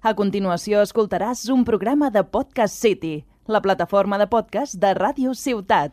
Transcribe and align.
A 0.00 0.14
continuació 0.16 0.78
escoltaràs 0.80 1.42
un 1.52 1.60
programa 1.68 2.08
de 2.08 2.22
Podcast 2.24 2.72
City, 2.72 3.18
la 3.44 3.60
plataforma 3.60 4.16
de 4.16 4.24
podcast 4.32 4.78
de 4.80 4.94
Ràdio 4.96 5.34
Ciutat. 5.36 5.92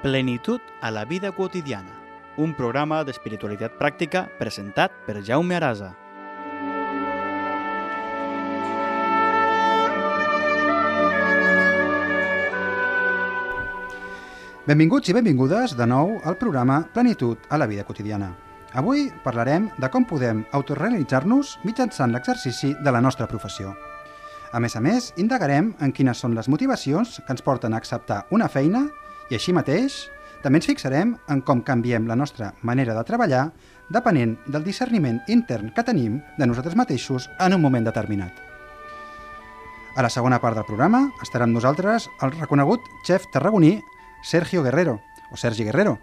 Plenitud 0.00 0.64
a 0.80 0.88
la 0.90 1.04
vida 1.04 1.36
quotidiana, 1.36 1.92
un 2.40 2.56
programa 2.56 3.04
d'espiritualitat 3.04 3.76
pràctica 3.76 4.30
presentat 4.40 4.96
per 5.04 5.20
Jaume 5.20 5.60
Arasa. 5.60 5.92
Benvinguts 14.68 15.08
i 15.08 15.14
benvingudes 15.16 15.72
de 15.78 15.86
nou 15.88 16.10
al 16.28 16.34
programa 16.36 16.82
Plenitud 16.92 17.46
a 17.48 17.56
la 17.56 17.64
vida 17.70 17.86
quotidiana. 17.88 18.34
Avui 18.76 19.06
parlarem 19.24 19.70
de 19.80 19.88
com 19.88 20.04
podem 20.04 20.42
autorrealitzar-nos 20.52 21.54
mitjançant 21.64 22.12
l'exercici 22.12 22.74
de 22.84 22.92
la 22.92 23.00
nostra 23.00 23.24
professió. 23.30 23.72
A 24.52 24.60
més 24.60 24.76
a 24.76 24.84
més, 24.84 25.14
indagarem 25.16 25.72
en 25.80 25.96
quines 25.96 26.20
són 26.20 26.36
les 26.36 26.52
motivacions 26.52 27.16
que 27.16 27.32
ens 27.32 27.46
porten 27.48 27.72
a 27.72 27.80
acceptar 27.80 28.26
una 28.28 28.52
feina 28.52 28.84
i 29.32 29.40
així 29.40 29.56
mateix 29.56 30.02
també 30.44 30.60
ens 30.60 30.68
fixarem 30.68 31.16
en 31.32 31.40
com 31.40 31.64
canviem 31.64 32.04
la 32.04 32.20
nostra 32.20 32.52
manera 32.60 32.92
de 32.92 33.08
treballar 33.08 33.48
depenent 33.88 34.36
del 34.52 34.68
discerniment 34.68 35.22
intern 35.32 35.72
que 35.72 35.86
tenim 35.88 36.20
de 36.36 36.44
nosaltres 36.44 36.76
mateixos 36.76 37.30
en 37.40 37.56
un 37.56 37.64
moment 37.64 37.88
determinat. 37.88 38.36
A 39.96 40.04
la 40.04 40.12
segona 40.12 40.44
part 40.44 40.60
del 40.60 40.68
programa 40.68 41.06
estarà 41.24 41.48
amb 41.48 41.56
nosaltres 41.56 42.12
el 42.20 42.36
reconegut 42.36 42.84
xef 43.08 43.32
tarragoní 43.32 43.78
Sergio 44.22 44.62
Guerrero, 44.62 45.00
o 45.30 45.36
Sergi 45.36 45.64
Guerrero. 45.64 45.98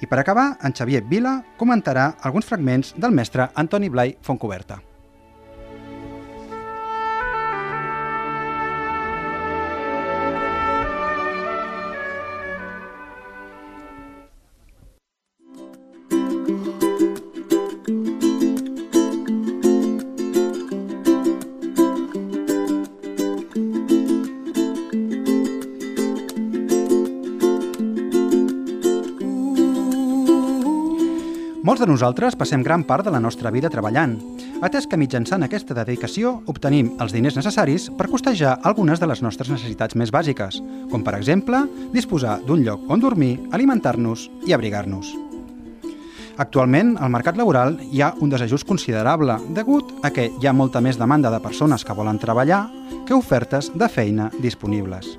I 0.00 0.06
per 0.06 0.18
acabar, 0.18 0.58
en 0.62 0.74
Xavier 0.76 1.04
Vila 1.04 1.38
comentarà 1.56 2.16
alguns 2.20 2.44
fragments 2.44 2.94
del 2.96 3.12
mestre 3.12 3.50
Antoni 3.54 3.88
Blai 3.88 4.18
Fontcoberta. 4.20 4.82
De 31.86 31.92
nosaltres 31.92 32.34
passem 32.34 32.64
gran 32.66 32.82
part 32.82 33.06
de 33.06 33.12
la 33.14 33.20
nostra 33.22 33.52
vida 33.54 33.70
treballant, 33.70 34.16
atès 34.66 34.88
que 34.90 34.98
mitjançant 34.98 35.44
aquesta 35.46 35.74
dedicació 35.76 36.32
obtenim 36.50 36.88
els 37.02 37.14
diners 37.14 37.36
necessaris 37.38 37.86
per 37.94 38.08
costejar 38.10 38.56
algunes 38.66 38.98
de 38.98 39.06
les 39.06 39.22
nostres 39.22 39.52
necessitats 39.52 39.94
més 39.94 40.10
bàsiques, 40.10 40.58
com 40.90 41.04
per 41.06 41.14
exemple 41.14 41.62
disposar 41.94 42.40
d'un 42.46 42.64
lloc 42.66 42.90
on 42.90 43.02
dormir, 43.02 43.36
alimentar-nos 43.54 44.26
i 44.48 44.56
abrigar-nos. 44.56 45.12
Actualment, 46.42 46.96
al 46.98 47.12
mercat 47.14 47.38
laboral 47.38 47.78
hi 47.86 48.02
ha 48.02 48.10
un 48.20 48.34
desajust 48.34 48.66
considerable 48.66 49.38
degut 49.56 49.94
a 50.02 50.10
que 50.10 50.26
hi 50.28 50.50
ha 50.50 50.56
molta 50.56 50.82
més 50.82 50.98
demanda 50.98 51.30
de 51.30 51.40
persones 51.40 51.86
que 51.86 51.96
volen 51.96 52.18
treballar 52.18 52.66
que 53.06 53.14
ofertes 53.14 53.70
de 53.72 53.88
feina 53.88 54.28
disponibles. 54.42 55.14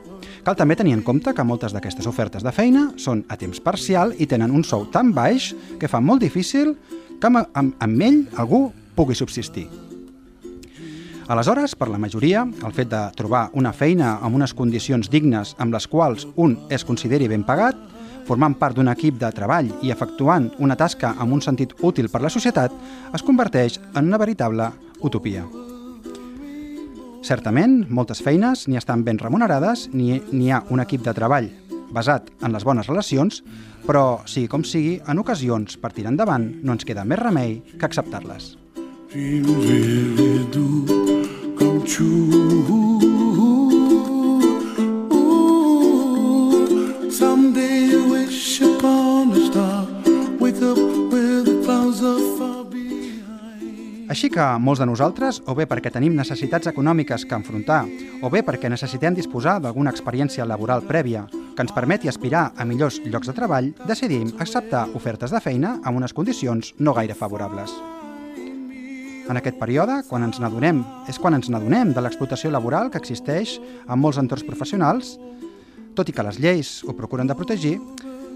Cal 0.47 0.55
també 0.55 0.77
tenir 0.79 0.93
en 0.95 1.01
compte 1.03 1.33
que 1.35 1.43
moltes 1.43 1.73
d'aquestes 1.75 2.05
ofertes 2.07 2.39
de 2.39 2.53
feina 2.55 2.85
són 3.03 3.25
a 3.27 3.35
temps 3.35 3.59
parcial 3.59 4.13
i 4.15 4.29
tenen 4.31 4.53
un 4.55 4.61
sou 4.63 4.85
tan 4.93 5.09
baix 5.11 5.49
que 5.75 5.89
fa 5.91 5.99
molt 5.99 6.23
difícil 6.23 6.71
que 7.19 7.27
amb, 7.27 7.41
amb, 7.51 7.73
amb 7.83 8.05
ell 8.07 8.21
algú 8.39 8.61
pugui 8.95 9.17
subsistir. 9.19 9.65
Aleshores, 11.27 11.75
per 11.75 11.89
la 11.91 11.99
majoria, 11.99 12.45
el 12.47 12.71
fet 12.71 12.87
de 12.95 13.03
trobar 13.19 13.49
una 13.59 13.75
feina 13.75 14.15
amb 14.23 14.39
unes 14.39 14.55
condicions 14.55 15.11
dignes 15.11 15.51
amb 15.59 15.75
les 15.75 15.91
quals 15.91 16.23
un 16.39 16.55
es 16.71 16.87
consideri 16.87 17.27
ben 17.27 17.43
pagat, 17.43 17.75
formant 18.23 18.55
part 18.55 18.79
d'un 18.79 18.87
equip 18.87 19.19
de 19.19 19.35
treball 19.35 19.75
i 19.83 19.91
efectuant 19.91 20.53
una 20.63 20.79
tasca 20.79 21.17
amb 21.19 21.35
un 21.35 21.43
sentit 21.43 21.75
útil 21.83 22.07
per 22.07 22.23
la 22.23 22.31
societat, 22.31 22.71
es 23.11 23.19
converteix 23.19 23.81
en 23.97 24.05
una 24.07 24.23
veritable 24.23 24.71
utopia. 25.03 25.43
Certament, 27.27 27.81
moltes 27.91 28.21
feines 28.23 28.61
ni 28.71 28.77
estan 28.79 29.01
ben 29.03 29.17
remunerades 29.19 29.89
ni 29.91 30.21
n'hi 30.31 30.47
ha 30.53 30.61
un 30.71 30.79
equip 30.79 31.03
de 31.03 31.11
treball 31.17 31.49
basat 31.91 32.29
en 32.39 32.55
les 32.55 32.63
bones 32.63 32.87
relacions, 32.87 33.41
però, 33.83 34.21
sigui 34.27 34.47
com 34.51 34.63
sigui, 34.63 34.95
en 35.11 35.19
ocasions, 35.19 35.75
per 35.81 35.91
tirar 35.95 36.13
endavant, 36.13 36.47
no 36.63 36.77
ens 36.77 36.87
queda 36.87 37.03
més 37.03 37.19
remei 37.19 37.59
que 37.75 37.87
acceptar-les. 37.87 38.53
Dreams 39.11 39.51
really 39.67 40.47
do 40.55 40.67
come 41.59 41.83
true. 41.83 42.76
Així 54.17 54.31
que 54.33 54.45
molts 54.57 54.79
de 54.81 54.85
nosaltres, 54.89 55.37
o 55.45 55.53
bé 55.53 55.67
perquè 55.69 55.91
tenim 55.93 56.15
necessitats 56.17 56.65
econòmiques 56.71 57.21
que 57.29 57.37
enfrontar, 57.37 57.83
o 58.25 58.31
bé 58.33 58.39
perquè 58.41 58.65
necessitem 58.65 59.13
disposar 59.13 59.59
d'alguna 59.61 59.91
experiència 59.93 60.47
laboral 60.49 60.81
prèvia 60.89 61.27
que 61.29 61.61
ens 61.61 61.73
permeti 61.75 62.09
aspirar 62.09 62.47
a 62.57 62.65
millors 62.65 62.97
llocs 63.05 63.29
de 63.29 63.35
treball, 63.37 63.67
decidim 63.85 64.31
acceptar 64.41 64.87
ofertes 64.97 65.29
de 65.29 65.41
feina 65.45 65.75
amb 65.83 66.01
unes 66.01 66.17
condicions 66.17 66.73
no 66.79 66.95
gaire 66.97 67.13
favorables. 67.13 67.75
En 69.29 69.37
aquest 69.37 69.61
període, 69.61 69.99
quan 70.09 70.25
ens 70.25 70.41
n'adonem, 70.41 70.81
és 71.05 71.21
quan 71.21 71.37
ens 71.37 71.53
n'adonem 71.53 71.93
de 71.93 72.01
l'explotació 72.01 72.49
laboral 72.49 72.89
que 72.89 72.97
existeix 72.97 73.59
en 73.85 74.01
molts 74.01 74.17
entorns 74.17 74.49
professionals, 74.49 75.13
tot 75.93 76.09
i 76.09 76.17
que 76.17 76.25
les 76.25 76.41
lleis 76.41 76.79
ho 76.89 76.97
procuren 76.97 77.29
de 77.29 77.37
protegir, 77.37 77.77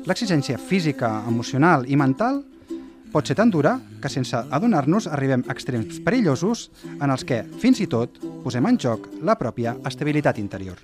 l'exigència 0.06 0.62
física, 0.62 1.24
emocional 1.26 1.90
i 1.90 1.98
mental 1.98 2.44
pot 3.12 3.28
ser 3.28 3.36
tan 3.36 3.52
dura 3.52 3.76
que 4.02 4.10
sense 4.10 4.36
adonar-nos 4.36 5.08
arribem 5.12 5.44
a 5.48 5.54
extrems 5.54 6.00
perillosos 6.06 6.70
en 6.94 7.12
els 7.12 7.26
que, 7.28 7.44
fins 7.60 7.82
i 7.84 7.88
tot, 7.92 8.18
posem 8.44 8.66
en 8.68 8.80
joc 8.80 9.10
la 9.22 9.36
pròpia 9.40 9.76
estabilitat 9.88 10.40
interior. 10.40 10.80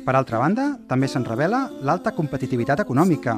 Per 0.00 0.14
altra 0.16 0.40
banda, 0.40 0.72
també 0.88 1.08
se'n 1.12 1.26
revela 1.28 1.66
l'alta 1.84 2.14
competitivitat 2.16 2.80
econòmica 2.86 3.36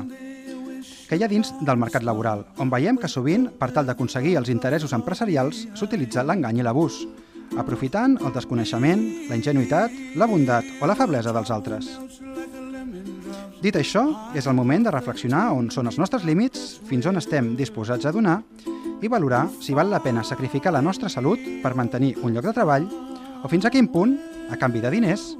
que 1.08 1.18
hi 1.18 1.24
ha 1.26 1.28
dins 1.28 1.50
del 1.60 1.76
mercat 1.76 2.06
laboral, 2.08 2.46
on 2.62 2.70
veiem 2.72 2.96
que 2.96 3.10
sovint, 3.10 3.50
per 3.60 3.68
tal 3.74 3.84
d'aconseguir 3.84 4.38
els 4.40 4.48
interessos 4.48 4.94
empresarials, 4.96 5.66
s'utilitza 5.76 6.24
l'engany 6.24 6.62
i 6.62 6.64
l'abús, 6.64 7.02
aprofitant 7.60 8.16
el 8.22 8.32
desconeixement, 8.32 9.02
la 9.28 9.36
ingenuïtat, 9.36 9.92
la 10.16 10.30
bondat 10.30 10.64
o 10.80 10.88
la 10.88 10.96
feblesa 10.96 11.34
dels 11.36 11.52
altres. 11.52 11.90
Dit 13.62 13.76
això, 13.78 14.02
és 14.36 14.46
el 14.46 14.56
moment 14.56 14.84
de 14.84 14.92
reflexionar 14.92 15.52
on 15.56 15.70
són 15.72 15.88
els 15.88 15.98
nostres 16.00 16.24
límits, 16.28 16.80
fins 16.88 17.06
on 17.08 17.16
estem 17.20 17.54
disposats 17.56 18.04
a 18.06 18.12
donar 18.12 18.40
i 19.02 19.10
valorar 19.10 19.46
si 19.62 19.74
val 19.74 19.90
la 19.90 20.02
pena 20.02 20.24
sacrificar 20.24 20.72
la 20.74 20.82
nostra 20.82 21.08
salut 21.08 21.40
per 21.62 21.74
mantenir 21.78 22.16
un 22.22 22.34
lloc 22.34 22.44
de 22.46 22.54
treball 22.56 22.88
o 23.42 23.48
fins 23.50 23.64
a 23.66 23.72
quin 23.74 23.88
punt, 23.88 24.16
a 24.50 24.58
canvi 24.60 24.82
de 24.82 24.90
diners, 24.92 25.32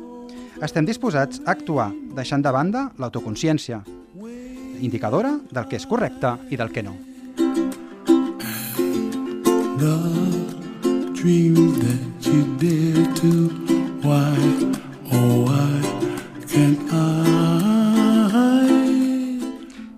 estem 0.63 0.87
disposats 0.87 1.43
a 1.45 1.53
actuar 1.53 1.91
deixant 2.17 2.43
de 2.43 2.53
banda 2.55 2.89
l'autoconsciència, 2.99 3.83
indicadora 4.83 5.37
del 5.51 5.69
que 5.69 5.79
és 5.79 5.87
correcte 5.87 6.37
i 6.51 6.59
del 6.59 6.73
que 6.73 6.83
no. 6.83 6.97
The 9.83 9.95
dreams 11.19 11.79
that 11.83 12.27
you 12.27 12.45
dare 12.63 13.07
to, 13.19 13.51
why, 14.07 14.39
oh 15.11 15.45
why? 15.47 15.82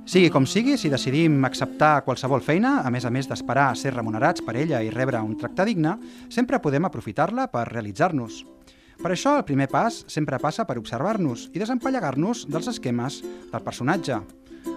Sigui 0.07 0.29
com 0.31 0.45
sigui, 0.47 0.77
si 0.79 0.87
decidim 0.87 1.41
acceptar 1.43 2.05
qualsevol 2.07 2.45
feina, 2.47 2.77
a 2.87 2.93
més 2.95 3.03
a 3.03 3.11
més 3.11 3.27
d'esperar 3.27 3.73
ser 3.75 3.91
remunerats 3.97 4.45
per 4.47 4.55
ella 4.61 4.79
i 4.87 4.93
rebre 4.95 5.19
un 5.19 5.35
tracte 5.41 5.67
digne, 5.67 5.97
sempre 6.31 6.61
podem 6.63 6.87
aprofitar-la 6.87 7.49
per 7.51 7.65
realitzar-nos. 7.73 8.45
Per 9.03 9.11
això, 9.11 9.35
el 9.41 9.43
primer 9.49 9.67
pas 9.73 10.05
sempre 10.07 10.39
passa 10.39 10.63
per 10.63 10.79
observar-nos 10.79 11.49
i 11.51 11.59
desempallegar-nos 11.59 12.47
dels 12.47 12.71
esquemes 12.71 13.19
del 13.51 13.67
personatge, 13.67 14.23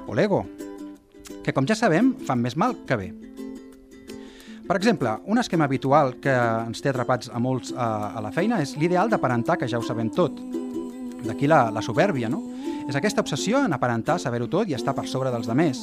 o 0.09 0.17
l'ego, 0.17 0.47
que 1.45 1.53
com 1.53 1.69
ja 1.69 1.77
sabem 1.77 2.15
fan 2.25 2.41
més 2.41 2.57
mal 2.57 2.73
que 2.89 2.97
bé. 2.97 3.11
Per 4.67 4.75
exemple, 4.81 5.13
un 5.29 5.37
esquema 5.37 5.69
habitual 5.69 6.17
que 6.23 6.33
ens 6.33 6.81
té 6.81 6.89
atrapats 6.89 7.29
a 7.29 7.37
molts 7.37 7.69
a, 7.77 8.17
a 8.17 8.23
la 8.25 8.33
feina 8.33 8.63
és 8.65 8.73
l'ideal 8.81 9.13
d'aparentar 9.13 9.61
que 9.61 9.69
ja 9.69 9.77
ho 9.77 9.85
sabem 9.85 10.09
tot. 10.09 10.41
D'aquí 11.25 11.47
la, 11.49 11.67
la 11.73 11.81
soberbia, 11.81 12.29
no? 12.29 12.43
És 12.87 12.95
aquesta 12.95 13.23
obsessió 13.23 13.63
en 13.65 13.73
aparentar 13.73 14.19
saber-ho 14.21 14.47
tot 14.51 14.69
i 14.69 14.77
estar 14.77 14.93
per 14.95 15.07
sobre 15.09 15.31
dels 15.33 15.49
demés, 15.49 15.81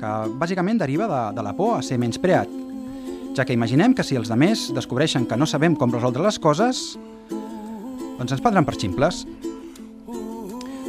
que 0.00 0.12
bàsicament 0.38 0.80
deriva 0.80 1.08
de, 1.10 1.22
de 1.36 1.44
la 1.44 1.54
por 1.56 1.78
a 1.78 1.82
ser 1.82 1.98
menyspreat. 1.98 2.60
ja 3.34 3.46
que 3.46 3.54
imaginem 3.56 3.94
que 3.94 4.04
si 4.04 4.16
els 4.16 4.28
demés 4.28 4.66
descobreixen 4.76 5.24
que 5.24 5.36
no 5.40 5.46
sabem 5.48 5.74
com 5.76 5.92
resoldre 5.92 6.22
les 6.22 6.38
coses, 6.38 6.98
doncs 8.18 8.34
ens 8.34 8.42
prendran 8.44 8.66
per 8.68 8.76
ximples. 8.76 9.22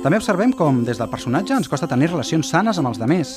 També 0.03 0.19
observem 0.19 0.51
com 0.51 0.81
des 0.83 0.99
del 0.99 1.07
personatge 1.09 1.55
ens 1.55 1.71
costa 1.71 1.87
tenir 1.87 2.11
relacions 2.11 2.49
sanes 2.51 2.79
amb 2.79 2.91
els 2.91 2.99
demés. 2.99 3.31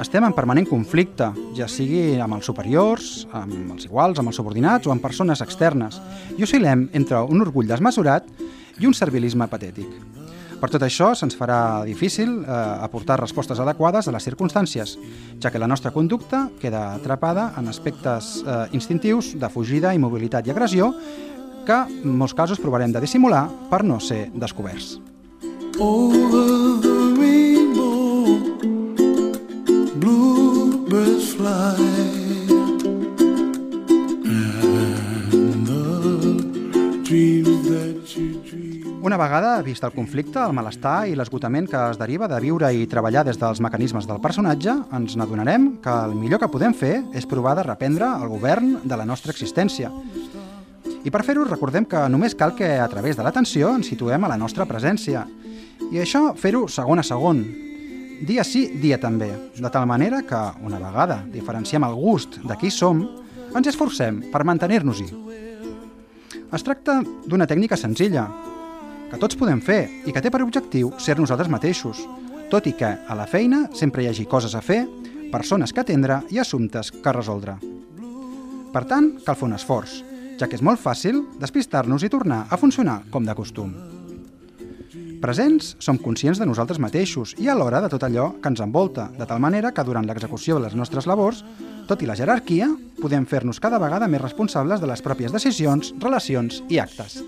Estem 0.00 0.26
en 0.26 0.34
permanent 0.36 0.66
conflicte, 0.68 1.30
ja 1.56 1.68
sigui 1.70 2.18
amb 2.20 2.36
els 2.36 2.48
superiors, 2.48 3.26
amb 3.32 3.72
els 3.72 3.86
iguals, 3.88 4.18
amb 4.20 4.28
els 4.28 4.36
subordinats 4.36 4.86
o 4.86 4.92
amb 4.92 5.00
persones 5.00 5.40
externes, 5.40 5.96
i 6.36 6.44
oscil·lem 6.44 6.90
entre 6.98 7.22
un 7.24 7.40
orgull 7.46 7.70
desmesurat 7.70 8.28
i 8.76 8.86
un 8.86 8.94
servilisme 8.94 9.48
patètic. 9.48 9.88
Per 10.56 10.70
tot 10.72 10.84
això, 10.86 11.10
se'ns 11.16 11.36
farà 11.36 11.84
difícil 11.84 12.38
eh, 12.40 12.56
aportar 12.84 13.18
respostes 13.20 13.60
adequades 13.60 14.08
a 14.08 14.14
les 14.14 14.24
circumstàncies, 14.24 14.96
ja 15.40 15.52
que 15.52 15.60
la 15.60 15.68
nostra 15.68 15.92
conducta 15.92 16.46
queda 16.60 16.94
atrapada 16.94 17.50
en 17.60 17.68
aspectes 17.68 18.38
eh, 18.40 18.64
instintius 18.76 19.34
de 19.40 19.52
fugida, 19.52 19.92
immobilitat 19.94 20.48
i 20.48 20.54
agressió 20.54 20.92
que 21.66 21.82
en 21.84 22.16
molts 22.16 22.36
casos 22.36 22.62
provarem 22.62 22.94
de 22.94 23.04
dissimular 23.04 23.46
per 23.70 23.84
no 23.84 24.00
ser 24.00 24.26
descoberts. 24.32 24.96
Over 25.76 26.85
fly. 31.36 32.36
Una 39.06 39.16
vegada 39.16 39.62
vist 39.62 39.84
el 39.86 39.92
conflicte, 39.94 40.40
el 40.42 40.54
malestar 40.56 41.06
i 41.06 41.14
l'esgotament 41.14 41.68
que 41.70 41.78
es 41.92 41.98
deriva 42.00 42.26
de 42.26 42.40
viure 42.42 42.72
i 42.74 42.88
treballar 42.90 43.22
des 43.28 43.38
dels 43.38 43.60
mecanismes 43.62 44.08
del 44.08 44.18
personatge, 44.24 44.74
ens 44.98 45.14
n'adonarem 45.14 45.76
que 45.84 45.92
el 46.08 46.16
millor 46.18 46.42
que 46.42 46.50
podem 46.50 46.74
fer 46.74 47.04
és 47.14 47.28
provar 47.30 47.54
de 47.54 47.68
reprendre 47.68 48.08
el 48.16 48.26
govern 48.32 48.80
de 48.82 48.98
la 48.98 49.06
nostra 49.06 49.30
existència. 49.30 49.92
I 51.06 51.12
per 51.14 51.22
fer-ho 51.22 51.46
recordem 51.46 51.86
que 51.86 52.02
només 52.10 52.34
cal 52.34 52.56
que 52.58 52.72
a 52.82 52.88
través 52.90 53.14
de 53.14 53.22
l'atenció 53.22 53.76
ens 53.76 53.92
situem 53.92 54.26
a 54.26 54.32
la 54.32 54.40
nostra 54.40 54.66
presència. 54.66 55.22
I 55.92 56.02
això 56.02 56.32
fer-ho 56.34 56.66
segon 56.66 56.98
a 56.98 57.06
segon, 57.06 57.44
dia 58.24 58.44
sí, 58.44 58.66
dia 58.80 58.98
també, 59.00 59.28
de 59.56 59.70
tal 59.72 59.86
manera 59.86 60.22
que, 60.24 60.40
una 60.64 60.80
vegada 60.80 61.20
diferenciem 61.32 61.84
el 61.84 61.96
gust 61.98 62.38
de 62.44 62.56
qui 62.56 62.70
som, 62.70 63.02
ens 63.56 63.68
esforcem 63.68 64.22
per 64.32 64.44
mantenir-nos-hi. 64.44 65.08
Es 66.54 66.64
tracta 66.64 67.00
d'una 67.26 67.48
tècnica 67.48 67.76
senzilla, 67.76 68.26
que 69.10 69.18
tots 69.22 69.38
podem 69.38 69.60
fer 69.62 69.82
i 70.06 70.14
que 70.14 70.22
té 70.22 70.32
per 70.32 70.42
objectiu 70.44 70.92
ser 71.02 71.18
nosaltres 71.18 71.50
mateixos, 71.52 72.00
tot 72.50 72.66
i 72.66 72.74
que 72.78 72.88
a 72.96 73.18
la 73.18 73.26
feina 73.26 73.66
sempre 73.74 74.04
hi 74.04 74.10
hagi 74.10 74.26
coses 74.30 74.54
a 74.54 74.62
fer, 74.62 74.84
persones 75.32 75.72
que 75.72 75.82
atendre 75.82 76.22
i 76.30 76.38
assumptes 76.38 76.92
que 76.94 77.14
resoldre. 77.14 77.58
Per 78.72 78.84
tant, 78.86 79.12
cal 79.26 79.36
fer 79.38 79.48
un 79.48 79.56
esforç, 79.58 80.00
ja 80.38 80.48
que 80.48 80.58
és 80.58 80.64
molt 80.64 80.82
fàcil 80.82 81.22
despistar-nos 81.40 82.06
i 82.06 82.12
tornar 82.12 82.46
a 82.50 82.60
funcionar 82.60 83.02
com 83.10 83.26
de 83.26 83.34
costum. 83.34 83.95
Presents, 85.20 85.76
som 85.80 85.96
conscients 85.98 86.38
de 86.38 86.46
nosaltres 86.46 86.78
mateixos 86.82 87.32
i 87.40 87.48
alhora 87.48 87.80
de 87.80 87.88
tot 87.92 88.04
allò 88.04 88.28
que 88.42 88.50
ens 88.52 88.60
envolta, 88.60 89.08
de 89.16 89.26
tal 89.26 89.40
manera 89.40 89.72
que 89.72 89.84
durant 89.84 90.06
l'execució 90.06 90.56
de 90.56 90.66
les 90.66 90.76
nostres 90.76 91.06
labors, 91.08 91.42
tot 91.88 92.02
i 92.02 92.08
la 92.08 92.16
jerarquia, 92.18 92.68
podem 93.00 93.26
fer-nos 93.26 93.60
cada 93.62 93.80
vegada 93.82 94.08
més 94.08 94.22
responsables 94.22 94.82
de 94.82 94.90
les 94.90 95.02
pròpies 95.02 95.32
decisions, 95.32 95.94
relacions 96.02 96.62
i 96.68 96.80
actes. 96.82 97.20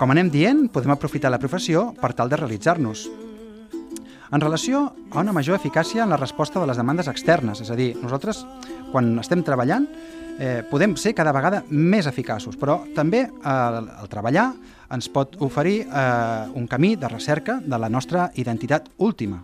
Com 0.00 0.14
anem 0.14 0.30
dient, 0.32 0.68
podem 0.72 0.94
aprofitar 0.94 1.30
la 1.30 1.38
professió 1.38 1.90
per 2.00 2.14
tal 2.16 2.30
de 2.32 2.38
realitzar-nos. 2.40 3.29
En 4.32 4.40
relació 4.40 4.92
a 5.10 5.20
una 5.24 5.32
major 5.34 5.56
eficàcia 5.58 6.04
en 6.04 6.10
la 6.12 6.16
resposta 6.20 6.60
de 6.60 6.66
les 6.70 6.78
demandes 6.78 7.08
externes, 7.10 7.60
és 7.64 7.70
a 7.70 7.76
dir, 7.76 7.96
nosaltres, 7.98 8.44
quan 8.92 9.16
estem 9.18 9.42
treballant, 9.42 9.88
eh, 10.38 10.62
podem 10.70 10.94
ser 10.96 11.14
cada 11.18 11.32
vegada 11.34 11.64
més 11.70 12.06
eficaços, 12.06 12.54
però 12.56 12.78
també 12.94 13.24
eh, 13.26 13.80
el 14.02 14.08
treballar 14.08 14.52
ens 14.90 15.08
pot 15.10 15.34
oferir 15.42 15.80
eh, 15.82 16.50
un 16.54 16.66
camí 16.70 16.94
de 16.96 17.08
recerca 17.10 17.58
de 17.64 17.78
la 17.78 17.88
nostra 17.90 18.30
identitat 18.34 18.88
última. 18.98 19.42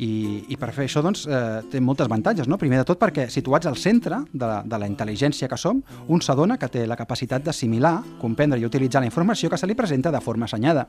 I, 0.00 0.46
i 0.48 0.56
per 0.56 0.70
fer 0.72 0.86
això 0.86 1.02
doncs, 1.04 1.26
eh, 1.28 1.60
té 1.68 1.80
moltes 1.84 2.06
avantatges. 2.08 2.46
No? 2.48 2.56
Primer 2.56 2.78
de 2.80 2.86
tot 2.88 2.98
perquè 2.98 3.26
situats 3.28 3.66
al 3.68 3.76
centre 3.76 4.22
de, 4.32 4.46
la- 4.46 4.62
de 4.64 4.78
la 4.80 4.86
intel·ligència 4.88 5.48
que 5.50 5.58
som, 5.60 5.82
un 6.08 6.22
s'adona 6.24 6.56
que 6.56 6.70
té 6.72 6.86
la 6.88 6.96
capacitat 6.96 7.42
d'assimilar, 7.44 7.98
comprendre 8.22 8.56
i 8.58 8.64
utilitzar 8.64 9.02
la 9.02 9.10
informació 9.10 9.50
que 9.50 9.58
se 9.60 9.66
li 9.68 9.74
presenta 9.76 10.10
de 10.14 10.22
forma 10.24 10.46
assenyada. 10.48 10.86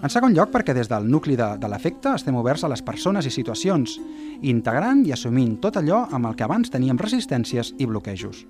En 0.00 0.08
segon 0.08 0.32
lloc, 0.32 0.48
perquè 0.48 0.72
des 0.72 0.88
del 0.88 1.04
nucli 1.12 1.36
de, 1.36 1.46
de 1.60 1.68
l'efecte 1.68 2.14
estem 2.16 2.36
oberts 2.40 2.64
a 2.64 2.70
les 2.72 2.80
persones 2.80 3.26
i 3.28 3.32
situacions, 3.34 3.98
integrant 4.40 5.04
i 5.04 5.12
assumint 5.12 5.58
tot 5.60 5.76
allò 5.76 6.06
amb 6.08 6.30
el 6.30 6.38
que 6.38 6.46
abans 6.46 6.72
teníem 6.72 6.98
resistències 7.00 7.74
i 7.76 7.88
bloquejos. 7.90 8.46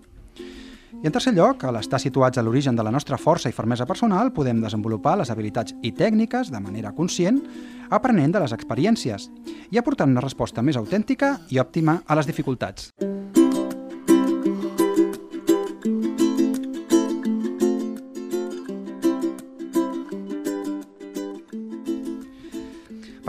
I 1.01 1.07
en 1.09 1.15
tercer 1.15 1.33
lloc, 1.35 1.65
a 1.65 1.73
l'estar 1.75 2.01
situats 2.03 2.39
a 2.39 2.43
l'origen 2.45 2.77
de 2.77 2.85
la 2.87 2.93
nostra 2.95 3.19
força 3.19 3.51
i 3.51 3.57
fermesa 3.57 3.87
personal, 3.87 4.31
podem 4.37 4.61
desenvolupar 4.63 5.17
les 5.19 5.31
habilitats 5.31 5.75
i 5.83 5.95
tècniques 5.97 6.51
de 6.55 6.63
manera 6.63 6.95
conscient, 6.95 7.43
aprenent 7.91 8.35
de 8.35 8.43
les 8.43 8.55
experiències 8.55 9.31
i 9.71 9.79
aportant 9.79 10.11
una 10.11 10.23
resposta 10.27 10.63
més 10.63 10.79
autèntica 10.79 11.39
i 11.51 11.63
òptima 11.63 12.03
a 12.07 12.19
les 12.19 12.31
dificultats. 12.31 12.93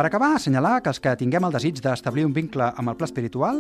Per 0.02 0.08
acabar, 0.08 0.32
assenyalar 0.34 0.80
que 0.82 0.90
els 0.90 0.98
que 0.98 1.12
tinguem 1.14 1.46
el 1.46 1.54
desig 1.54 1.78
d'establir 1.78 2.24
un 2.26 2.32
vincle 2.34 2.72
amb 2.74 2.90
el 2.90 2.96
pla 2.98 3.06
espiritual, 3.06 3.60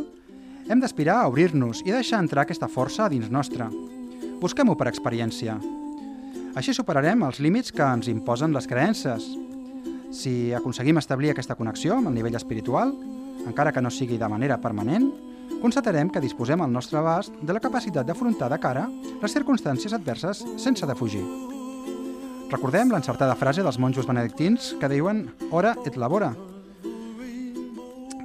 hem 0.65 0.79
d'aspirar 0.81 1.19
a 1.21 1.27
obrir-nos 1.29 1.83
i 1.85 1.93
deixar 1.93 2.17
entrar 2.23 2.47
aquesta 2.47 2.65
força 2.65 3.05
dins 3.13 3.29
nostra. 3.29 3.67
Busquem-ho 4.41 4.73
per 4.73 4.87
experiència. 4.89 5.59
Així 6.57 6.73
superarem 6.73 7.21
els 7.29 7.37
límits 7.45 7.69
que 7.69 7.85
ens 7.85 8.09
imposen 8.09 8.57
les 8.57 8.65
creences. 8.65 9.29
Si 10.09 10.49
aconseguim 10.57 10.97
establir 10.97 11.35
aquesta 11.35 11.59
connexió 11.61 11.99
amb 11.99 12.09
el 12.09 12.17
nivell 12.17 12.41
espiritual, 12.41 12.97
encara 13.45 13.69
que 13.69 13.85
no 13.85 13.93
sigui 13.93 14.17
de 14.17 14.33
manera 14.33 14.57
permanent, 14.65 15.11
constatarem 15.61 16.09
que 16.09 16.25
disposem 16.25 16.65
al 16.65 16.73
nostre 16.73 17.03
abast 17.05 17.37
de 17.37 17.53
la 17.53 17.61
capacitat 17.61 18.09
d'afrontar 18.09 18.49
de 18.49 18.63
cara 18.65 18.89
les 19.11 19.37
circumstàncies 19.37 19.93
adverses 19.93 20.41
sense 20.57 20.89
defugir. 20.89 21.60
Recordem 22.51 22.89
l'encertada 22.91 23.37
frase 23.39 23.63
dels 23.63 23.77
monjos 23.79 24.03
benedictins 24.03 24.73
que 24.75 24.89
diuen 24.91 25.21
«Ora 25.55 25.71
et 25.87 25.95
labora». 25.95 26.33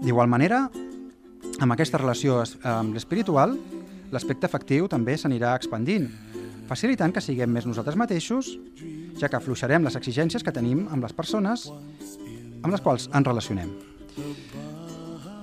D'igual 0.02 0.26
manera, 0.26 0.64
amb 1.62 1.74
aquesta 1.74 2.00
relació 2.02 2.40
amb 2.66 2.96
l'espiritual, 2.98 3.54
l'aspecte 4.10 4.50
efectiu 4.50 4.90
també 4.90 5.14
s'anirà 5.14 5.54
expandint, 5.54 6.08
facilitant 6.66 7.14
que 7.14 7.22
siguem 7.22 7.54
més 7.54 7.70
nosaltres 7.70 7.94
mateixos, 7.94 8.50
ja 9.14 9.30
que 9.30 9.38
afluixarem 9.38 9.86
les 9.86 9.94
exigències 9.94 10.42
que 10.42 10.54
tenim 10.58 10.88
amb 10.90 11.06
les 11.06 11.14
persones 11.14 11.68
amb 11.70 12.72
les 12.74 12.82
quals 12.82 13.06
ens 13.14 13.30
relacionem. 13.30 13.70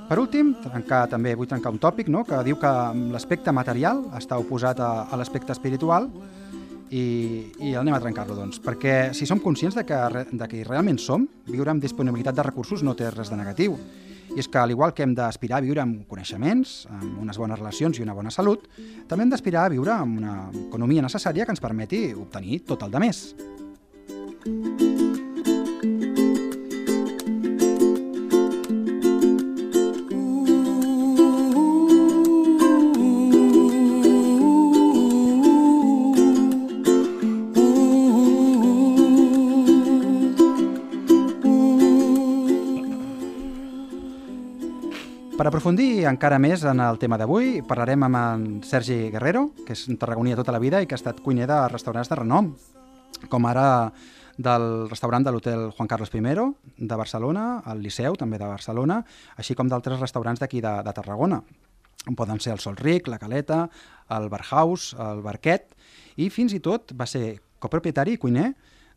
Per 0.10 0.20
últim, 0.20 0.52
trencar, 0.60 1.06
també 1.08 1.38
vull 1.40 1.48
trencar 1.48 1.72
un 1.72 1.80
tòpic 1.80 2.12
no? 2.12 2.28
que 2.28 2.44
diu 2.44 2.60
que 2.60 2.72
l'aspecte 3.16 3.56
material 3.56 4.04
està 4.20 4.36
oposat 4.44 4.84
a, 4.84 5.08
a 5.08 5.16
l'aspecte 5.16 5.56
espiritual 5.56 6.12
i, 6.94 7.04
i 7.64 7.74
anem 7.80 7.96
a 7.96 8.02
trencar-lo, 8.02 8.36
doncs, 8.38 8.60
perquè 8.64 9.14
si 9.18 9.26
som 9.30 9.42
conscients 9.42 9.76
de 9.78 9.86
que, 9.88 10.00
de 10.30 10.48
que 10.50 10.64
realment 10.68 11.00
som, 11.02 11.26
viure 11.50 11.74
amb 11.74 11.82
disponibilitat 11.84 12.38
de 12.38 12.46
recursos 12.46 12.84
no 12.86 12.96
té 12.98 13.10
res 13.12 13.34
de 13.34 13.40
negatiu. 13.40 13.78
I 14.34 14.40
és 14.42 14.48
que, 14.50 14.58
al 14.58 14.72
igual 14.74 14.94
que 14.98 15.04
hem 15.06 15.14
d'aspirar 15.18 15.60
a 15.60 15.66
viure 15.66 15.82
amb 15.84 16.08
coneixements, 16.10 16.88
amb 16.90 17.20
unes 17.22 17.38
bones 17.38 17.60
relacions 17.60 18.00
i 18.00 18.06
una 18.06 18.16
bona 18.18 18.34
salut, 18.34 18.66
també 19.10 19.26
hem 19.26 19.34
d'aspirar 19.34 19.68
a 19.68 19.74
viure 19.74 19.94
amb 19.94 20.22
una 20.22 20.38
economia 20.68 21.06
necessària 21.06 21.46
que 21.46 21.54
ens 21.54 21.62
permeti 21.62 22.08
obtenir 22.18 22.64
tot 22.70 22.88
el 22.88 22.94
de 22.94 23.04
més. 23.04 23.28
Per 45.44 45.50
aprofundir 45.50 46.06
encara 46.08 46.38
més 46.40 46.62
en 46.64 46.80
el 46.80 46.96
tema 47.02 47.18
d'avui, 47.20 47.58
parlarem 47.68 48.06
amb 48.06 48.16
en 48.16 48.44
Sergi 48.64 49.10
Guerrero, 49.12 49.50
que 49.68 49.74
és 49.76 49.82
un 49.92 49.98
tarragoní 50.00 50.32
de 50.32 50.38
tota 50.40 50.54
la 50.56 50.62
vida 50.64 50.80
i 50.80 50.88
que 50.88 50.96
ha 50.96 51.00
estat 51.02 51.20
cuiner 51.20 51.50
de 51.50 51.58
restaurants 51.68 52.08
de 52.08 52.16
renom, 52.16 52.48
com 53.28 53.48
ara 53.52 53.66
del 54.38 54.88
restaurant 54.88 55.28
de 55.28 55.34
l'hotel 55.36 55.66
Juan 55.76 55.90
Carlos 55.92 56.16
I 56.16 56.22
de 56.24 56.96
Barcelona, 56.96 57.62
el 57.68 57.84
Liceu 57.84 58.16
també 58.16 58.40
de 58.40 58.48
Barcelona, 58.48 59.04
així 59.36 59.54
com 59.54 59.68
d'altres 59.68 60.00
restaurants 60.00 60.40
d'aquí 60.40 60.62
de, 60.62 60.82
de 60.82 60.94
Tarragona. 60.94 61.42
poden 62.16 62.40
ser 62.40 62.54
el 62.54 62.60
Sol 62.60 62.78
Ric, 62.78 63.10
la 63.10 63.20
Caleta, 63.20 63.70
el 64.12 64.30
Barhouse, 64.30 64.96
el 64.96 65.22
Barquet, 65.22 65.76
i 66.16 66.30
fins 66.30 66.54
i 66.54 66.62
tot 66.62 66.94
va 66.96 67.06
ser 67.06 67.42
copropietari 67.60 68.14
i 68.14 68.18
cuiner 68.18 68.54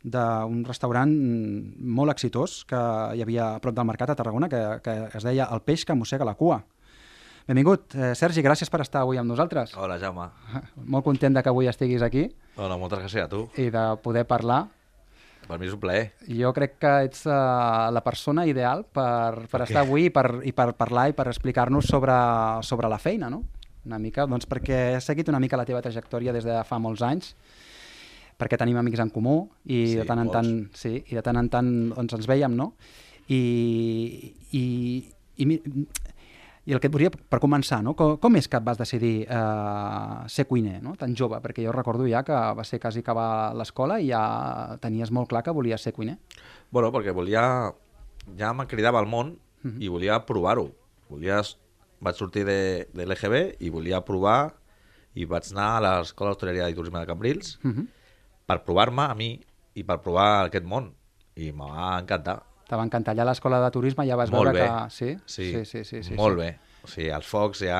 d'un 0.06 0.62
restaurant 0.66 1.10
molt 1.98 2.12
exitós 2.14 2.60
que 2.68 2.78
hi 3.16 3.24
havia 3.24 3.56
a 3.56 3.60
prop 3.62 3.74
del 3.74 3.88
mercat 3.88 4.12
a 4.12 4.16
Tarragona 4.18 4.48
que, 4.48 4.62
que 4.84 4.94
es 5.18 5.26
deia 5.26 5.48
El 5.50 5.64
peix 5.66 5.84
que 5.84 5.96
mossega 5.98 6.28
la 6.28 6.36
cua. 6.38 6.60
Benvingut, 7.46 7.94
eh, 7.94 8.14
Sergi, 8.18 8.42
gràcies 8.42 8.70
per 8.70 8.80
estar 8.82 9.04
avui 9.04 9.18
amb 9.18 9.30
nosaltres. 9.30 9.74
Hola, 9.78 9.98
Jaume. 10.02 10.28
Molt 10.94 11.06
content 11.06 11.34
de 11.34 11.42
que 11.42 11.50
avui 11.52 11.68
estiguis 11.70 12.02
aquí 12.02 12.28
Hola, 12.56 12.78
moltes 12.78 13.04
gràcies 13.04 13.26
a 13.26 13.30
tu. 13.30 13.44
i 13.58 13.68
de 13.70 13.84
poder 14.02 14.24
parlar. 14.26 14.64
Per 15.46 15.58
mi 15.62 15.68
és 15.68 15.74
un 15.76 15.82
plaer. 15.82 16.08
Jo 16.26 16.50
crec 16.54 16.74
que 16.82 16.92
ets 17.06 17.22
uh, 17.28 17.86
la 17.94 18.02
persona 18.02 18.46
ideal 18.50 18.82
per, 18.82 19.46
per 19.50 19.60
estar 19.62 19.84
avui 19.84 20.08
i 20.08 20.10
per, 20.10 20.40
i 20.42 20.50
per 20.50 20.72
parlar 20.74 21.10
i 21.12 21.14
per 21.14 21.28
explicar-nos 21.30 21.86
sobre, 21.86 22.16
sobre 22.66 22.90
la 22.90 22.98
feina, 22.98 23.30
no? 23.30 23.44
Una 23.86 24.00
mica, 24.02 24.24
doncs 24.26 24.48
perquè 24.50 24.96
he 24.96 25.00
seguit 25.04 25.28
una 25.30 25.38
mica 25.38 25.58
la 25.58 25.66
teva 25.68 25.82
trajectòria 25.84 26.34
des 26.34 26.42
de 26.42 26.56
fa 26.66 26.80
molts 26.82 27.04
anys, 27.06 27.36
perquè 28.38 28.58
tenim 28.60 28.76
amics 28.76 29.00
en 29.00 29.10
comú 29.10 29.48
i 29.64 29.86
Sí, 29.86 29.96
de 29.96 30.04
tant 30.04 30.18
en 30.20 30.30
tant, 30.30 30.50
sí, 30.76 31.02
i 31.08 31.14
de 31.14 31.22
tant 31.22 31.36
en 31.40 31.48
tant 31.48 31.70
doncs, 31.94 32.12
ens 32.18 32.26
veiem, 32.28 32.54
no? 32.56 32.74
I, 33.28 34.34
i, 34.52 34.64
i, 35.42 35.46
i 36.66 36.74
el 36.74 36.80
que 36.82 36.88
et 36.90 36.92
volia, 36.94 37.10
per 37.10 37.38
començar, 37.42 37.78
no? 37.82 37.94
com, 37.98 38.16
com 38.22 38.36
és 38.38 38.48
que 38.50 38.58
et 38.58 38.64
vas 38.66 38.78
decidir 38.78 39.26
eh, 39.28 40.28
ser 40.32 40.46
cuiner, 40.50 40.80
no? 40.82 40.94
tan 40.98 41.14
jove? 41.18 41.38
Perquè 41.42 41.64
jo 41.64 41.72
recordo 41.74 42.06
ja 42.10 42.22
que 42.26 42.34
va 42.58 42.64
ser 42.66 42.80
quasi 42.82 43.02
acabar 43.04 43.54
l'escola 43.54 44.00
i 44.02 44.08
ja 44.10 44.76
tenies 44.82 45.10
molt 45.14 45.30
clar 45.30 45.42
que 45.46 45.54
volies 45.54 45.82
ser 45.82 45.94
cuiner. 45.96 46.18
Bueno, 46.70 46.92
perquè 46.94 47.14
volia... 47.14 47.72
Ja 48.36 48.50
me 48.52 48.66
cridava 48.66 48.98
al 48.98 49.06
món 49.06 49.36
Mhm. 49.62 49.80
i 49.82 49.88
volia 49.88 50.20
provar-ho. 50.26 50.68
Volia... 51.08 51.40
Vaig 51.98 52.18
sortir 52.18 52.42
de, 52.44 52.86
de 52.92 53.06
l'EGB 53.08 53.56
i 53.64 53.70
volia 53.72 54.02
provar 54.04 54.52
i 55.16 55.24
vaig 55.24 55.46
anar 55.54 55.68
a 55.78 55.80
l'Escola 55.80 56.34
d'Hostaleria 56.34 56.66
i 56.68 56.74
Turisme 56.76 57.00
de 57.00 57.06
Cambrils 57.08 57.54
Uh 57.64 57.70
-huh. 57.72 57.86
Per 58.46 58.62
provar-me 58.64 59.08
a 59.10 59.14
mi 59.18 59.30
i 59.76 59.82
per 59.84 59.98
provar 60.04 60.46
aquest 60.46 60.64
món. 60.64 60.92
I 61.36 61.50
me 61.52 61.66
va 61.68 61.96
encantar. 62.00 62.38
Te 62.66 62.74
va 62.78 62.84
encantar. 62.86 63.12
Allà 63.14 63.22
a 63.26 63.30
l'escola 63.30 63.58
de 63.62 63.70
turisme 63.74 64.06
ja 64.08 64.16
vas 64.18 64.30
Molt 64.32 64.48
veure 64.50 64.62
bé. 64.62 64.66
que... 64.66 64.90
Sí? 64.90 65.10
Sí, 65.26 65.50
sí, 65.52 65.64
sí, 65.64 65.84
sí, 65.84 66.02
sí, 66.02 66.14
molt 66.18 66.38
sí. 66.38 66.44
bé. 66.44 66.48
O 66.86 66.88
sigui, 66.88 67.08
els 67.10 67.26
focs 67.26 67.60
ja 67.66 67.78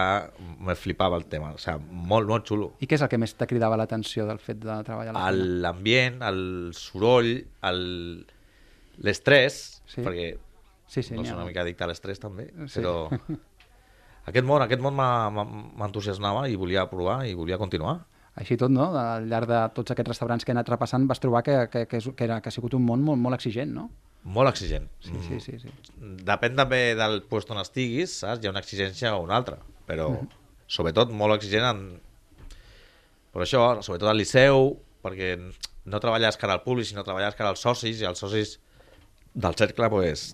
me 0.66 0.74
flipava 0.74 1.16
el 1.18 1.26
tema. 1.30 1.52
O 1.54 1.58
sigui, 1.62 1.78
molt, 2.10 2.28
molt 2.28 2.46
xulo. 2.50 2.72
I 2.82 2.86
què 2.90 2.98
és 2.98 3.02
el 3.06 3.08
que 3.10 3.18
més 3.22 3.34
te 3.38 3.46
cridava 3.46 3.78
l'atenció 3.78 4.26
del 4.26 4.38
fet 4.42 4.58
de 4.62 4.76
treballar 4.86 5.14
a 5.14 5.18
la? 5.18 5.28
El- 5.30 5.60
l'ambient, 5.62 6.20
el 6.26 6.40
soroll, 6.74 7.32
el- 7.70 8.26
l'estrès, 8.98 9.82
Sí. 9.86 10.02
perquè 10.02 10.36
Sí, 10.86 11.02
sí, 11.02 11.14
no 11.14 11.22
és 11.22 11.32
una 11.32 11.44
mica 11.44 11.62
addicte 11.64 11.82
a 11.82 11.88
l'estrès 11.90 12.20
també, 12.22 12.46
Sí. 12.68 12.78
però 12.80 13.08
aquest 14.30 14.46
món, 14.46 14.62
aquest 14.62 14.80
món 14.82 14.94
m'entusiasmava 14.94 16.48
i 16.48 16.54
volia 16.58 16.84
provar 16.90 17.24
i 17.26 17.34
volia 17.34 17.58
continuar. 17.58 18.04
Així 18.36 18.58
tot, 18.60 18.72
no? 18.72 18.90
Al 19.00 19.28
llarg 19.30 19.48
de 19.48 19.60
tots 19.76 19.94
aquests 19.94 20.12
restaurants 20.12 20.44
que 20.44 20.52
he 20.52 20.56
anat 20.56 20.68
repassant 20.68 21.06
vas 21.08 21.20
trobar 21.22 21.42
que, 21.46 21.54
que, 21.72 21.86
que, 21.88 22.00
és, 22.02 22.08
que, 22.12 22.26
era, 22.26 22.40
que 22.44 22.50
ha 22.50 22.54
sigut 22.54 22.76
un 22.76 22.84
món 22.84 23.04
molt, 23.04 23.20
molt 23.22 23.38
exigent, 23.38 23.72
no? 23.72 23.86
Molt 24.36 24.50
exigent. 24.50 24.88
Sí, 25.00 25.14
sí, 25.24 25.38
sí. 25.40 25.54
sí. 25.62 25.70
Mm, 26.00 26.18
Depèn 26.26 26.58
també 26.58 26.80
del 26.98 27.22
lloc 27.22 27.54
on 27.54 27.62
estiguis, 27.62 28.18
saps? 28.24 28.42
Hi 28.42 28.50
ha 28.50 28.52
una 28.52 28.60
exigència 28.64 29.14
o 29.16 29.22
una 29.24 29.38
altra, 29.38 29.56
però 29.88 30.10
sobretot 30.68 31.14
molt 31.14 31.38
exigent 31.38 31.64
en... 31.70 31.82
Per 33.32 33.44
això, 33.44 33.62
sobretot 33.84 34.10
al 34.10 34.20
Liceu, 34.20 34.72
perquè 35.04 35.34
no 35.86 36.00
treballes 36.02 36.36
cara 36.40 36.56
al 36.56 36.64
públic, 36.64 36.88
sinó 36.88 37.04
treballes 37.06 37.36
cara 37.38 37.52
als 37.54 37.62
socis, 37.64 38.00
i 38.02 38.08
els 38.08 38.20
socis 38.20 38.56
del 39.36 39.56
cercle, 39.56 39.88
pues, 39.92 40.30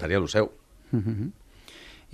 tenia 0.00 0.20
el 0.20 0.28
seu. 0.32 0.52
Mhm. 0.92 1.32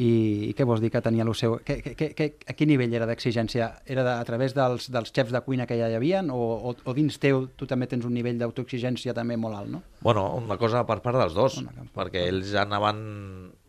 I, 0.01 0.49
I 0.49 0.53
què 0.57 0.65
vols 0.65 0.81
dir 0.81 0.89
que 0.93 1.03
tenia 1.05 1.27
el 1.27 1.33
seu... 1.37 1.59
Que, 1.67 1.77
que, 1.83 2.11
que, 2.17 2.27
a 2.49 2.55
quin 2.57 2.71
nivell 2.73 2.95
era 2.97 3.09
d'exigència? 3.09 3.67
Era 3.85 4.05
de, 4.07 4.13
a 4.15 4.25
través 4.25 4.55
dels, 4.57 4.87
dels 4.93 5.13
xefs 5.13 5.35
de 5.35 5.43
cuina 5.45 5.67
que 5.69 5.77
ja 5.77 5.91
hi 5.91 5.97
havia 5.99 6.23
o, 6.33 6.41
o, 6.71 6.73
o 6.73 6.95
dins 6.97 7.19
teu 7.21 7.45
tu 7.59 7.69
també 7.69 7.89
tens 7.91 8.07
un 8.09 8.15
nivell 8.17 8.39
d'autoexigència 8.41 9.13
també 9.17 9.37
molt 9.37 9.59
alt, 9.59 9.73
no? 9.75 9.83
Bueno, 10.01 10.25
una 10.39 10.57
cosa 10.61 10.87
per 10.89 11.01
part 11.05 11.21
dels 11.21 11.37
dos, 11.37 11.59
Una 11.61 11.85
perquè 11.97 12.23
ells 12.31 12.55
anaven 12.57 13.03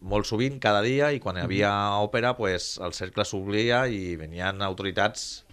molt 0.07 0.29
sovint 0.29 0.59
cada 0.63 0.79
dia 0.85 1.11
i 1.11 1.19
quan 1.19 1.37
hi 1.37 1.43
havia 1.43 1.71
òpera 1.99 2.35
pues, 2.37 2.77
el 2.81 2.95
cercle 2.95 3.25
s'oblia 3.27 3.83
i 3.91 4.15
venien 4.19 4.63
autoritats 4.63 5.43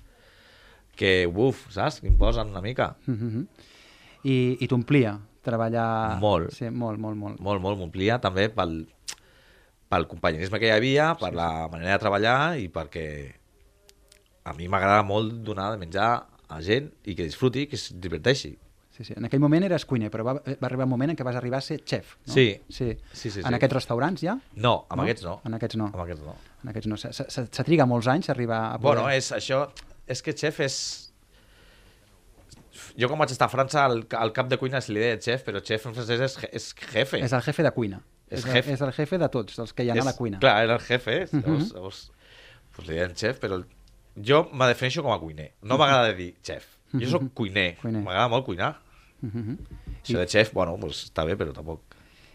que, 0.99 1.27
buf, 1.27 1.65
saps? 1.75 2.01
Que 2.03 2.11
imposen 2.11 2.55
una 2.55 2.63
mica. 2.63 2.93
Mhm. 3.07 3.49
I, 4.27 4.37
i 4.63 4.67
t'omplia 4.71 5.17
treballar... 5.47 6.19
Molt. 6.23 6.53
Sí, 6.55 6.71
molt, 6.71 6.99
molt, 7.01 7.17
molt. 7.17 7.43
Molt, 7.43 7.63
molt, 7.63 7.79
m'omplia 7.81 8.19
també 8.23 8.49
pel, 8.53 8.81
pel 9.88 10.07
companyerisme 10.11 10.59
que 10.61 10.68
hi 10.68 10.75
havia, 10.75 11.12
per 11.21 11.33
la 11.37 11.68
manera 11.73 11.95
de 11.97 12.02
treballar 12.02 12.38
i 12.61 12.68
perquè 12.73 13.04
a 14.49 14.52
mi 14.57 14.68
m'agrada 14.68 15.02
molt 15.04 15.38
donar 15.45 15.71
de 15.75 15.78
menjar 15.80 16.11
a 16.49 16.59
gent 16.64 16.90
i 17.04 17.14
que 17.16 17.25
disfruti, 17.28 17.66
que 17.68 17.76
es 17.76 17.90
diverteixi. 18.00 18.54
Sí, 18.99 19.04
sí. 19.04 19.14
En 19.16 19.28
aquell 19.28 19.38
moment 19.40 19.62
eres 19.62 19.85
cuiner, 19.87 20.09
però 20.11 20.25
va, 20.26 20.33
va 20.42 20.66
arribar 20.66 20.85
un 20.88 20.90
moment 20.90 21.12
en 21.12 21.16
què 21.16 21.23
vas 21.26 21.37
arribar 21.38 21.61
a 21.61 21.64
ser 21.64 21.76
xef, 21.87 22.16
no? 22.26 22.33
Sí. 22.35 22.47
sí. 22.68 22.88
Sí, 23.12 23.30
sí, 23.30 23.40
En 23.45 23.47
sí. 23.52 23.54
aquests 23.54 23.76
restaurants 23.76 24.25
ja? 24.25 24.35
No, 24.57 24.73
amb 24.90 24.99
No? 25.00 25.04
aquests 25.07 25.23
no. 25.28 25.35
En 25.47 25.54
aquests 25.54 25.76
no. 25.78 25.90
Amb 25.92 26.02
aquests 26.02 26.25
no. 26.25 26.35
En 26.64 26.73
aquests 26.73 26.88
no. 26.90 26.97
Se, 26.99 27.12
se, 27.14 27.28
se, 27.30 27.45
se 27.47 27.64
triga 27.68 27.87
molts 27.87 28.09
anys 28.11 28.28
a 28.28 28.33
arribar 28.35 28.59
a 28.73 28.78
poder... 28.80 28.99
Bueno, 29.04 29.12
és 29.14 29.30
això... 29.37 29.68
És 30.09 30.25
que 30.25 30.33
xef 30.35 30.59
és... 30.64 30.78
Jo 32.99 33.07
quan 33.11 33.21
vaig 33.21 33.30
estar 33.35 33.47
a 33.47 33.52
França, 33.52 33.85
el, 33.87 34.02
el 34.18 34.33
cap 34.35 34.49
de 34.50 34.59
cuina 34.59 34.80
se 34.83 34.92
li 34.95 35.02
deia 35.02 35.18
xef, 35.23 35.45
però 35.47 35.61
xef 35.62 35.87
en 35.87 35.95
francès 35.95 36.23
és, 36.25 36.37
és 36.50 36.68
jefe. 36.95 37.21
És 37.23 37.35
el 37.37 37.42
jefe 37.47 37.62
de 37.66 37.71
cuina. 37.76 38.00
És 38.31 38.45
el, 38.45 38.53
jefe. 38.53 38.73
és 38.75 38.81
el 38.81 38.93
jefe 38.93 39.19
de 39.19 39.29
tots, 39.29 39.59
els 39.59 39.73
que 39.73 39.85
hi 39.85 39.91
ha 39.91 39.95
És- 39.95 40.03
a 40.03 40.05
la 40.05 40.17
cuina. 40.17 40.39
Clar, 40.39 40.63
era 40.65 40.75
el 40.75 40.81
jefe. 40.81 41.27
Mhm. 41.33 41.43
llavors, 41.45 41.73
llavors, 41.75 42.13
pues 42.77 42.89
li 42.89 42.95
deien 42.95 43.15
xef, 43.17 43.41
però 43.41 43.55
el- 43.57 43.67
jo 44.25 44.49
me 44.53 44.67
defineixo 44.67 45.03
com 45.03 45.13
a 45.13 45.19
cuiner. 45.19 45.53
No 45.63 45.79
m'agrada 45.79 46.13
dir 46.13 46.35
xef. 46.43 46.67
Jo 46.93 47.07
sóc 47.09 47.33
cuiner. 47.35 47.77
Cuiner. 47.81 48.03
M'agrada 48.03 48.29
molt 48.29 48.45
cuinar. 48.47 48.79
Mhm. 49.21 49.59
Això 50.05 50.19
de 50.19 50.27
xef, 50.29 50.53
bueno, 50.53 50.77
pues, 50.81 51.11
està 51.13 51.25
bé, 51.27 51.37
però 51.37 51.53
tampoc... 51.53 51.81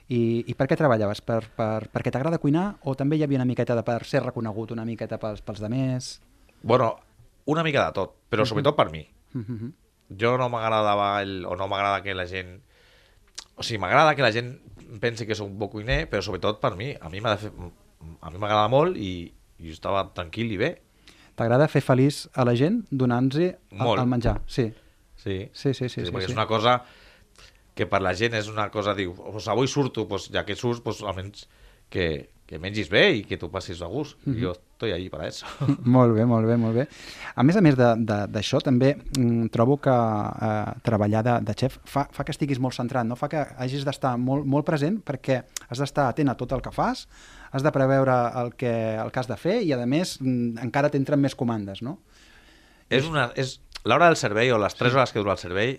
I, 0.10 0.44
I 0.48 0.54
per 0.54 0.68
què 0.68 0.76
treballaves? 0.78 1.22
Per, 1.22 1.48
per, 1.56 1.88
perquè 1.90 2.12
t'agrada 2.12 2.38
cuinar 2.38 2.76
o 2.84 2.94
també 2.94 3.16
hi 3.16 3.24
havia 3.24 3.38
una 3.40 3.46
miqueta 3.48 3.74
de 3.74 3.84
per 3.88 4.04
ser 4.06 4.22
reconegut, 4.22 4.72
una 4.72 4.84
miqueta 4.86 5.18
pels, 5.18 5.42
pels 5.42 5.60
demés? 5.64 6.22
Bueno, 6.62 7.00
una 7.46 7.64
mica 7.64 7.86
de 7.86 7.94
tot, 7.94 8.14
però 8.30 8.46
sobretot 8.46 8.76
per 8.76 8.90
mi. 8.92 9.08
Mhm. 9.34 9.72
Jo 10.20 10.38
no 10.38 10.50
m'agradava 10.50 11.22
el... 11.24 11.46
o 11.46 11.56
no 11.56 11.68
m'agrada 11.68 12.04
que 12.04 12.14
la 12.14 12.28
gent... 12.28 12.60
O 13.56 13.64
sigui, 13.64 13.80
m'agrada 13.80 14.14
que 14.16 14.22
la 14.22 14.32
gent 14.32 14.60
pensi 15.02 15.26
que 15.26 15.36
sóc 15.36 15.48
un 15.50 15.58
bon 15.60 15.70
cuiner, 15.72 16.04
però 16.10 16.22
sobretot 16.22 16.60
per 16.62 16.76
mi. 16.76 16.92
A 17.00 17.10
mi 17.10 17.22
m'agrada 17.24 18.68
molt 18.72 18.98
i, 18.98 19.32
i 19.60 19.72
estava 19.74 20.06
tranquil 20.16 20.52
i 20.54 20.60
bé. 20.60 20.72
T'agrada 21.38 21.68
fer 21.72 21.82
feliç 21.82 22.28
a 22.38 22.46
la 22.46 22.54
gent 22.58 22.84
donant-los 22.92 23.42
el, 23.42 24.00
el 24.00 24.10
menjar? 24.10 24.42
Sí. 24.46 24.70
Sí, 25.16 25.50
Sí, 25.54 25.72
sí, 25.74 25.88
sí, 25.88 26.04
sí, 26.04 26.12
perquè 26.12 26.28
sí. 26.28 26.34
és 26.34 26.36
una 26.36 26.48
cosa 26.50 26.82
que 27.74 27.86
per 27.90 28.02
la 28.04 28.12
gent 28.18 28.36
és 28.38 28.50
una 28.52 28.68
cosa, 28.74 28.94
diu, 28.98 29.14
pues 29.16 29.48
avui 29.48 29.70
surto, 29.72 30.04
pues, 30.10 30.28
ja 30.34 30.44
que 30.46 30.56
surts, 30.56 30.82
pues, 30.84 31.00
almenys 31.02 31.48
que, 31.90 32.30
que 32.46 32.60
mengis 32.60 32.90
bé 32.92 33.06
i 33.16 33.24
que 33.26 33.40
tu 33.40 33.50
passis 33.54 33.82
a 33.82 33.88
gust. 33.90 34.18
Mhm. 34.28 34.42
Jo 34.42 34.52
estoy 34.84 34.92
ahí 34.92 35.10
para 35.10 35.28
eso. 35.28 35.46
Molt 35.84 36.14
bé, 36.16 36.26
molt 36.26 36.48
bé, 36.48 36.58
molt 36.58 36.76
bé. 36.76 36.88
A 37.36 37.44
més 37.44 37.56
a 37.56 37.62
més 37.64 37.78
d'això, 37.78 38.60
també 38.64 38.94
mm, 38.96 39.48
trobo 39.54 39.78
que 39.82 39.94
eh, 39.94 40.74
treballar 40.84 41.24
de, 41.24 41.38
de 41.48 41.56
xef 41.56 41.78
fa, 41.88 42.06
fa 42.12 42.26
que 42.26 42.34
estiguis 42.36 42.60
molt 42.60 42.76
centrat, 42.76 43.08
no? 43.08 43.16
fa 43.16 43.30
que 43.32 43.46
hagis 43.64 43.86
d'estar 43.88 44.18
molt, 44.20 44.46
molt 44.46 44.68
present 44.68 45.00
perquè 45.06 45.40
has 45.70 45.80
d'estar 45.80 46.10
atent 46.12 46.34
a 46.34 46.36
tot 46.40 46.52
el 46.52 46.64
que 46.66 46.74
fas, 46.76 47.08
has 47.52 47.64
de 47.64 47.72
preveure 47.72 48.18
el 48.42 48.54
que, 48.60 48.74
el 49.00 49.12
que 49.12 49.24
has 49.24 49.30
de 49.32 49.38
fer 49.40 49.62
i, 49.64 49.72
a 49.74 49.86
més, 49.88 50.18
mm, 50.22 50.60
encara 50.66 50.92
t'entren 50.92 51.22
més 51.22 51.36
comandes, 51.36 51.82
no? 51.82 52.00
és 52.94 53.08
una, 53.08 53.30
és 53.40 53.58
l'hora 53.88 54.12
del 54.12 54.20
servei 54.20 54.52
o 54.52 54.60
les 54.62 54.76
3 54.78 54.94
hores 54.94 55.14
que 55.14 55.24
dura 55.24 55.34
el 55.38 55.42
servei 55.42 55.78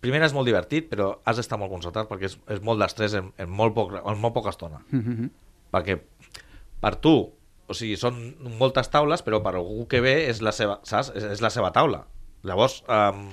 primer 0.00 0.22
és 0.24 0.32
molt 0.32 0.48
divertit, 0.48 0.86
però 0.88 1.10
has 1.28 1.36
d'estar 1.36 1.58
molt 1.60 1.74
concentrat 1.74 2.08
perquè 2.08 2.30
és, 2.30 2.38
és 2.54 2.62
molt 2.64 2.80
d'estrès 2.80 3.18
en, 3.18 3.34
en, 3.36 3.50
molt 3.50 3.74
poc, 3.76 3.98
en 4.00 4.22
molt 4.22 4.34
poca 4.36 4.54
estona. 4.54 4.80
Mm 4.88 5.02
-hmm. 5.04 5.28
Perquè 5.74 5.98
per 6.80 6.94
tu, 6.96 7.30
o 7.70 7.76
sigui, 7.76 7.96
són 8.00 8.18
moltes 8.58 8.90
taules, 8.90 9.22
però 9.22 9.38
per 9.44 9.54
algú 9.56 9.86
que 9.90 10.00
ve 10.02 10.16
és 10.28 10.42
la 10.42 10.52
seva, 10.56 10.80
saps? 10.86 11.12
És, 11.14 11.24
és 11.36 11.42
la 11.44 11.50
seva 11.54 11.70
taula. 11.74 12.02
Llavors, 12.46 12.80
um, 12.90 13.28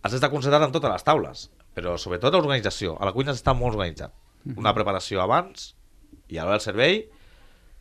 has 0.00 0.14
d'estar 0.14 0.30
concentrat 0.32 0.64
en 0.64 0.72
totes 0.72 0.92
les 0.94 1.04
taules, 1.04 1.46
però 1.76 1.96
sobretot 2.00 2.32
l'organització. 2.34 2.96
A 3.00 3.08
la 3.08 3.12
cuina 3.16 3.34
d'estar 3.34 3.54
molt 3.58 3.76
organitzat. 3.76 4.14
Una 4.56 4.72
preparació 4.72 5.20
abans 5.20 5.74
i 6.32 6.38
a 6.40 6.44
l'hora 6.46 6.56
del 6.56 6.64
servei, 6.64 7.02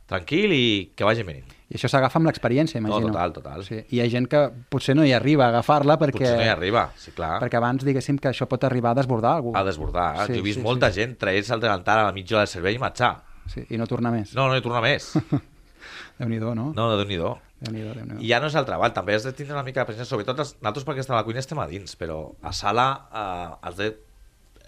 tranquil 0.10 0.51
i 0.55 0.65
que 0.98 1.05
vagin 1.08 1.27
venint. 1.29 1.55
I 1.69 1.77
això 1.77 1.86
s'agafa 1.91 2.17
amb 2.17 2.25
l'experiència, 2.27 2.79
imagino. 2.81 3.12
total, 3.13 3.31
total. 3.36 3.63
Sí. 3.63 3.77
I 3.93 4.00
hi 4.00 4.01
ha 4.01 4.08
gent 4.10 4.25
que 4.27 4.39
potser 4.74 4.96
no 4.98 5.05
hi 5.05 5.13
arriba 5.13 5.46
a 5.46 5.50
agafar-la 5.53 6.00
perquè, 6.01 6.17
Potser 6.25 6.38
no 6.39 6.48
hi 6.48 6.50
arriba, 6.50 6.88
sí, 6.98 7.13
clar. 7.13 7.36
perquè 7.43 7.60
abans 7.62 7.86
diguéssim 7.86 8.17
que 8.17 8.31
això 8.31 8.48
pot 8.50 8.65
arribar 8.65 8.96
a 8.96 8.98
desbordar 9.00 9.36
algú. 9.38 9.53
A 9.55 9.63
desbordar. 9.63 10.25
Sí, 10.25 10.34
Sí, 10.34 10.39
jo 10.39 10.39
he 10.41 10.48
vist 10.50 10.58
sí, 10.60 10.65
molta 10.65 10.89
sí. 10.89 10.96
sí. 10.98 11.03
gent 11.05 11.17
trair-se 11.22 11.53
el 11.53 11.62
delantal 11.62 12.00
a 12.01 12.08
la 12.10 12.15
mitja 12.15 12.36
hora 12.36 12.48
del 12.48 12.51
servei 12.55 12.75
i 12.75 12.81
marxar. 12.81 13.13
Sí, 13.50 13.65
I 13.70 13.79
no 13.82 13.88
tornar 13.89 14.13
més. 14.13 14.34
No, 14.38 14.48
no 14.48 14.58
hi 14.58 14.65
torna 14.65 14.82
més. 14.86 15.12
Déu-n'hi-do, 16.20 16.51
no? 16.56 16.70
No, 16.75 16.89
no, 16.91 16.98
déu-n'hi-do. 17.00 17.32
Déu-n'hi-do, 17.63 17.94
déu 17.96 18.20
I 18.24 18.29
ja 18.29 18.41
no 18.44 18.50
és 18.51 18.58
el 18.60 18.68
treball, 18.68 18.91
també 18.96 19.15
has 19.15 19.25
de 19.27 19.34
tindre 19.36 19.56
una 19.56 19.63
mica 19.68 19.82
de 19.82 19.89
presència, 19.89 20.10
sobretot 20.10 20.41
els, 20.44 20.53
nosaltres 20.60 20.86
perquè 20.88 21.03
estem 21.03 21.15
a 21.15 21.22
la 21.22 21.25
cuina 21.27 21.41
estem 21.44 21.60
a 21.63 21.68
dins, 21.72 21.96
però 22.00 22.20
a 22.44 22.53
sala 22.56 22.86
eh, 23.10 23.58
has 23.68 23.79
de 23.79 23.89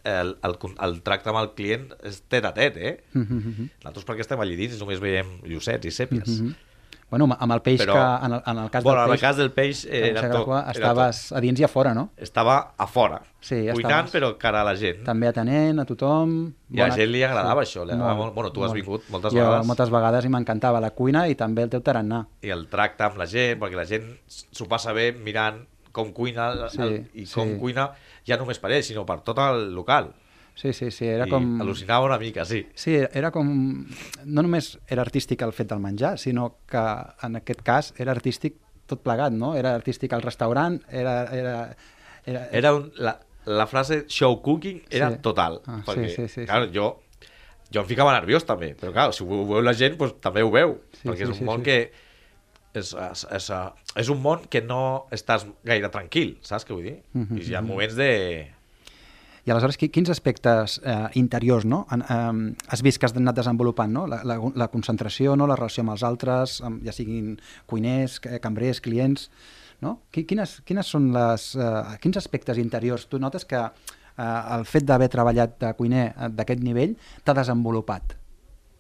el, 0.04 0.34
el, 0.48 0.56
el 0.88 0.96
tracte 1.06 1.30
amb 1.30 1.42
el 1.44 1.52
client 1.58 1.92
és 2.08 2.22
tet 2.32 2.46
a 2.48 2.54
tet, 2.56 2.78
eh? 2.78 2.94
Mhm, 3.14 3.38
mhm. 3.38 3.70
Nosaltres 3.84 4.08
perquè 4.08 4.26
estem 4.26 4.42
allí 4.42 4.58
dins 4.58 4.80
només 4.82 5.02
veiem 5.04 5.40
llucets 5.46 5.88
i 5.88 5.94
sèpies. 5.94 6.40
Mhm. 6.40 6.71
Bueno, 7.12 7.28
amb 7.38 7.52
el 7.54 7.60
peix 7.62 7.82
Però- 7.82 7.94
que, 7.94 8.26
en 8.26 8.34
el, 8.38 8.42
en 8.48 8.58
el 8.64 8.70
cas 8.72 8.84
bueno, 8.86 9.02
del 9.02 9.10
en 9.10 9.12
el 9.12 9.18
peix... 9.18 9.22
cas 9.22 9.38
del 9.38 9.52
peix 9.52 9.82
que 9.86 10.00
era 10.10 10.22
tot, 10.32 10.48
era 10.48 10.72
estaves 10.72 11.18
a 11.36 11.42
dins 11.44 11.60
i 11.60 11.64
a 11.64 11.68
fora, 11.68 11.92
no? 11.94 12.06
tot. 12.16 12.24
Estava 12.24 12.56
a 12.78 12.88
fora, 12.88 13.18
Sí, 13.42 13.56
cuinant, 13.74 14.06
estaves- 14.08 14.14
però 14.14 14.30
cara 14.40 14.62
a 14.62 14.64
la 14.64 14.76
gent. 14.80 15.04
També 15.04 15.28
atenent 15.28 15.80
a 15.82 15.86
tothom... 15.86 16.54
I 16.72 16.80
a 16.80 16.88
la 16.88 16.96
gent 16.96 17.12
li 17.12 17.22
agradava 17.28 17.62
això, 17.66 17.84
li 17.84 17.92
agradava 17.92 18.16
molt. 18.22 18.34
Bueno, 18.34 18.52
tu 18.56 18.64
has 18.64 18.72
vingut 18.74 19.10
moltes 19.12 19.34
jo, 19.34 19.40
vegades. 19.44 19.68
moltes 19.68 19.90
vegades 19.92 20.26
i 20.26 20.30
m'encantava 20.30 20.80
la 20.80 20.92
cuina 20.96 21.26
i 21.28 21.36
també 21.36 21.64
el 21.68 21.70
teu 21.74 21.82
tarannà. 21.84 22.24
I 22.48 22.50
el 22.56 22.68
tracte 22.72 23.04
amb 23.04 23.18
la 23.20 23.28
gent, 23.28 23.60
perquè 23.60 23.76
la 23.76 23.86
gent 23.86 24.08
s'ho 24.32 24.70
passa 24.72 24.94
bé 24.96 25.12
mirant 25.12 25.66
com 25.92 26.14
cuina 26.16 26.52
el, 26.54 26.70
Sí, 26.72 26.80
el, 26.82 26.94
i 27.14 27.26
com 27.28 27.50
sí. 27.50 27.60
cuina 27.60 27.90
ja 28.26 28.38
només 28.40 28.58
per 28.64 28.72
ell, 28.72 28.84
sinó 28.88 29.04
per 29.06 29.20
tot 29.28 29.38
el 29.44 29.74
local. 29.76 30.14
Sí, 30.56 30.74
sí, 30.74 30.92
sí, 30.92 31.08
era 31.08 31.26
I 31.26 31.32
com... 31.32 31.46
al·lucinava 31.64 32.06
una 32.06 32.18
mica, 32.22 32.44
sí. 32.46 32.66
Sí, 32.76 32.98
era 32.98 33.32
com... 33.34 33.48
No 34.26 34.44
només 34.44 34.76
era 34.92 35.02
artístic 35.02 35.42
el 35.46 35.54
fet 35.56 35.72
del 35.72 35.80
menjar, 35.82 36.18
sinó 36.22 36.58
que 36.70 36.84
en 37.26 37.40
aquest 37.40 37.64
cas 37.66 37.94
era 37.98 38.12
artístic 38.14 38.60
tot 38.92 39.02
plegat, 39.06 39.34
no? 39.34 39.56
Era 39.58 39.74
artístic 39.78 40.14
el 40.14 40.22
restaurant, 40.22 40.82
era... 40.90 41.24
era, 41.34 41.56
era... 42.26 42.46
Era 42.52 42.74
un, 42.76 42.92
la, 43.00 43.16
la 43.46 43.66
frase 43.68 44.04
show 44.08 44.42
cooking 44.42 44.84
era 44.90 45.12
Sí. 45.12 45.18
total. 45.24 45.62
Ah, 45.66 45.82
perquè, 45.88 46.10
sí, 46.10 46.28
sí, 46.28 46.42
sí, 46.42 46.46
clar, 46.46 46.68
jo, 46.76 46.92
jo 47.72 47.82
em 47.82 47.88
ficava 47.90 48.14
nerviós 48.14 48.46
també, 48.46 48.74
però 48.78 48.94
clar, 48.94 49.10
si 49.16 49.24
ho 49.24 49.44
veu 49.48 49.62
la 49.64 49.74
gent, 49.74 49.98
doncs, 49.98 50.20
també 50.22 50.44
ho 50.44 50.52
veu. 50.54 50.78
Sí, 51.00 51.08
perquè 51.08 51.24
sí, 51.24 51.30
és 51.30 51.36
un 51.36 51.40
sí, 51.40 51.48
món 51.48 51.64
sí. 51.64 51.70
que... 51.72 52.10
És, 52.72 52.94
és, 52.96 53.26
és, 53.36 53.48
és 54.00 54.10
un 54.14 54.22
món 54.24 54.46
que 54.48 54.62
no 54.64 55.08
estàs 55.12 55.44
gaire 55.68 55.90
tranquil, 55.92 56.38
saps 56.46 56.64
què 56.64 56.72
vull 56.76 56.86
dir? 56.86 57.00
Mhm, 57.12 57.40
I 57.42 57.48
hi 57.50 57.56
ha 57.56 57.62
mhm. 57.64 57.72
moments 57.74 57.98
de... 57.98 58.12
I 59.46 59.52
aleshores, 59.52 59.78
qui- 59.78 59.90
quins 59.90 60.10
aspectes 60.10 60.80
eh, 60.86 61.08
interiors 61.16 61.66
no? 61.66 61.88
en, 61.92 62.02
eh, 62.02 62.56
has 62.68 62.82
vist 62.86 63.00
que 63.00 63.06
has 63.08 63.16
anat 63.18 63.36
desenvolupant? 63.36 63.92
No? 63.92 64.06
La, 64.08 64.22
la, 64.24 64.38
la 64.56 64.68
concentració, 64.70 65.36
no? 65.36 65.48
la 65.48 65.56
relació 65.56 65.82
amb 65.82 65.92
els 65.96 66.04
altres, 66.04 66.60
amb, 66.62 66.84
ja 66.86 66.92
siguin 66.94 67.40
cuiners, 67.66 68.20
ca- 68.20 68.40
cambrers, 68.40 68.82
clients... 68.82 69.30
No? 69.82 69.96
Qui- 70.14 70.28
Quines, 70.30 70.60
quines 70.62 70.86
són 70.86 71.08
les, 71.12 71.56
eh, 71.58 71.98
quins 72.04 72.18
aspectes 72.20 72.60
interiors 72.62 73.08
tu 73.10 73.18
notes 73.18 73.46
que 73.50 73.58
eh, 73.58 74.56
el 74.56 74.64
fet 74.70 74.86
d'haver 74.86 75.08
treballat 75.10 75.56
de 75.58 75.72
cuiner 75.74 76.04
eh, 76.14 76.28
d'aquest 76.30 76.62
nivell 76.62 76.94
t'ha 77.26 77.34
desenvolupat? 77.34 78.14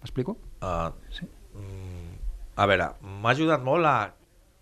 M'explico? 0.03 0.37
Uh, 0.61 0.91
Sí. 1.09 1.25
mm, 1.57 2.13
a 2.61 2.67
veure, 2.69 2.91
m'ha 3.01 3.31
ajudat 3.33 3.63
molt 3.65 3.85
a 3.89 4.13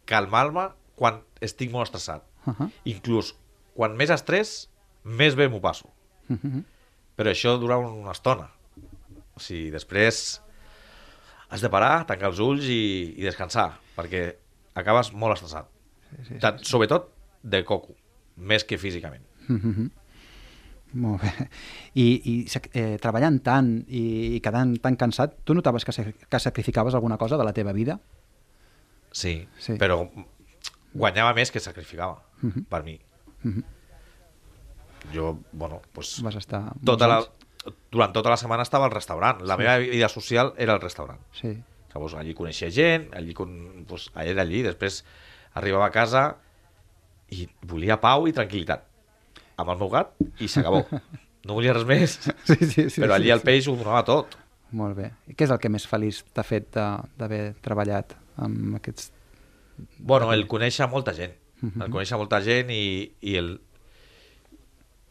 calmar-me 0.07 0.69
quan 0.95 1.19
estic 1.43 1.73
molt 1.75 1.89
estressat. 1.89 2.23
Uh 2.47 2.53
-huh. 2.55 2.69
Inclús 2.85 3.35
quan 3.75 3.97
més 3.97 4.09
estrès, 4.09 4.68
més 5.03 5.35
bé 5.35 5.47
m'ho 5.49 5.61
passo. 5.61 5.89
Uh 6.29 6.35
-huh. 6.37 6.63
Però 7.17 7.29
això 7.31 7.57
dura 7.59 7.77
una 7.77 8.11
estona. 8.11 8.49
O 9.35 9.39
sigui, 9.39 9.69
després 9.71 10.41
has 11.49 11.61
de 11.61 11.69
parar, 11.69 12.05
tancar 12.05 12.29
els 12.29 12.39
ulls 12.39 12.63
i, 12.65 13.15
i 13.17 13.23
descansar, 13.23 13.79
perquè 13.97 14.35
acabes 14.75 15.11
molt 15.13 15.33
estressat. 15.33 15.65
Sí, 16.11 16.23
sí, 16.27 16.39
Tant, 16.39 16.59
Sobretot 16.63 17.09
de 17.43 17.63
coco, 17.65 17.95
més 18.37 18.63
que 18.63 18.77
físicament. 18.77 19.23
Uh 19.49 19.55
-huh. 19.55 19.89
Molt 20.93 21.21
bé. 21.21 21.49
I, 21.93 22.21
i 22.25 22.47
eh, 22.73 22.97
treballant 23.01 23.39
tant 23.43 23.85
i, 23.87 24.35
i 24.35 24.39
quedant 24.41 24.75
tan 24.81 24.95
cansat, 24.95 25.35
tu 25.43 25.53
notaves 25.53 25.85
que, 25.85 26.13
que 26.29 26.39
sacrificaves 26.39 26.93
alguna 26.95 27.17
cosa 27.17 27.37
de 27.37 27.43
la 27.43 27.53
teva 27.53 27.71
vida? 27.73 27.99
Sí, 29.11 29.47
Sí. 29.57 29.73
però 29.73 30.09
guanyava 30.93 31.33
més 31.33 31.51
que 31.51 31.59
sacrificava, 31.59 32.23
Mhm. 32.41 32.63
per 32.69 32.83
mi. 32.83 32.99
Mhm. 33.43 33.63
Jo, 35.13 35.39
bueno, 35.51 35.81
pues, 35.93 36.21
Vas 36.21 36.35
estar... 36.35 36.73
tota 36.85 37.07
la, 37.07 37.19
durant 37.91 38.13
tota 38.13 38.29
la 38.29 38.37
setmana 38.37 38.63
estava 38.63 38.85
al 38.85 38.91
restaurant. 38.91 39.41
La 39.41 39.55
Sí. 39.55 39.63
meva 39.63 39.77
vida 39.77 40.09
social 40.09 40.53
era 40.57 40.73
el 40.75 40.81
restaurant. 40.81 41.19
Sí. 41.33 41.57
Llavors 41.93 42.13
allí 42.15 42.33
coneixia 42.37 42.69
gent, 42.71 43.13
allí 43.15 43.33
con, 43.33 43.85
pues, 43.87 44.11
era 44.15 44.41
allí, 44.43 44.61
després 44.61 45.03
arribava 45.57 45.87
a 45.87 45.91
casa 45.91 46.35
i 47.33 47.47
volia 47.65 47.99
pau 48.01 48.27
i 48.27 48.33
tranquil·litat 48.33 48.83
amb 49.57 49.69
el 49.73 49.77
meu 49.77 49.89
gat 49.89 50.13
i 50.39 50.47
s'acabó. 50.47 50.85
No 51.47 51.55
volia 51.55 51.71
res 51.73 51.85
més, 51.87 52.17
Sí, 52.43 52.55
sí, 52.67 52.89
sí, 52.91 52.99
però 53.01 53.13
allí 53.15 53.29
sí, 53.29 53.31
el 53.31 53.39
sí. 53.39 53.45
peix 53.47 53.67
ho 53.71 53.75
donava 53.79 54.01
tot. 54.03 54.33
Molt 54.75 54.97
bé. 54.97 55.05
I 55.31 55.33
què 55.39 55.45
és 55.47 55.51
el 55.55 55.57
que 55.57 55.69
més 55.71 55.85
feliç 55.87 56.19
t'ha 56.35 56.43
fet 56.43 56.67
d'haver 56.75 57.55
treballat 57.63 58.11
amb 58.37 58.75
aquests... 58.75 59.07
Bueno, 59.97 60.33
el 60.35 60.43
conèixer 60.51 60.85
molta 60.91 61.13
gent. 61.15 61.31
Mhm. 61.61 61.81
El 61.85 61.89
conèixer 61.95 62.17
molta 62.19 62.41
gent 62.43 62.69
i, 62.75 63.13
i 63.21 63.37
el 63.39 63.53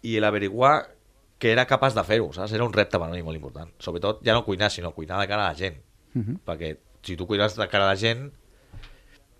i 0.02 0.18
l'averiguar 0.20 0.88
que 1.38 1.52
era 1.52 1.66
capaç 1.66 1.94
de 1.94 2.02
fer-ho, 2.04 2.32
saps? 2.34 2.52
Era 2.52 2.64
un 2.66 2.72
repte 2.72 2.98
per 2.98 3.08
mi 3.10 3.22
molt 3.22 3.36
important. 3.38 3.70
Sobretot, 3.78 4.24
ja 4.26 4.34
no 4.34 4.44
cuinar, 4.44 4.70
sinó 4.70 4.92
cuinar 4.92 5.20
de 5.20 5.28
cara 5.28 5.46
a 5.46 5.52
la 5.52 5.54
gent. 5.58 5.76
Uh 6.14 6.22
-huh. 6.22 6.38
Perquè 6.44 6.76
si 7.02 7.16
tu 7.16 7.26
cuines 7.26 7.54
de 7.56 7.68
cara 7.68 7.84
a 7.84 7.88
la 7.92 7.96
gent, 7.96 8.32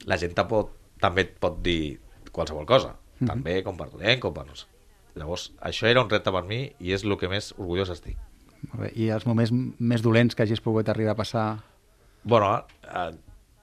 la 0.07 0.17
gent 0.17 0.35
te 0.35 0.45
pot, 0.45 0.71
també 1.01 1.23
et 1.23 1.37
pot 1.39 1.61
dir 1.63 2.01
qualsevol 2.33 2.67
cosa. 2.67 2.97
Mhm. 3.21 3.27
Tan 3.27 3.43
bé 3.43 3.63
com 3.65 3.77
per 3.77 3.91
dolent, 3.91 4.21
com 4.21 4.35
per... 4.35 4.47
no 4.47 4.55
sé. 4.55 4.67
Llavors, 5.17 5.53
això 5.61 5.87
era 5.87 6.01
un 6.03 6.11
repte 6.11 6.31
per 6.31 6.45
mi 6.45 6.73
i 6.79 6.93
és 6.93 7.03
el 7.05 7.17
que 7.19 7.29
més 7.29 7.53
orgullós 7.59 7.91
estic. 7.91 8.17
Molt 8.73 8.81
bé. 8.85 8.93
I 8.95 9.09
els 9.11 9.27
moments 9.27 9.51
més 9.79 10.03
dolents 10.03 10.35
que 10.35 10.43
hagis 10.43 10.61
pogut 10.61 10.89
arribar 10.89 11.13
a 11.13 11.17
passar... 11.17 11.59
bueno, 12.25 12.65
eh, 12.83 13.11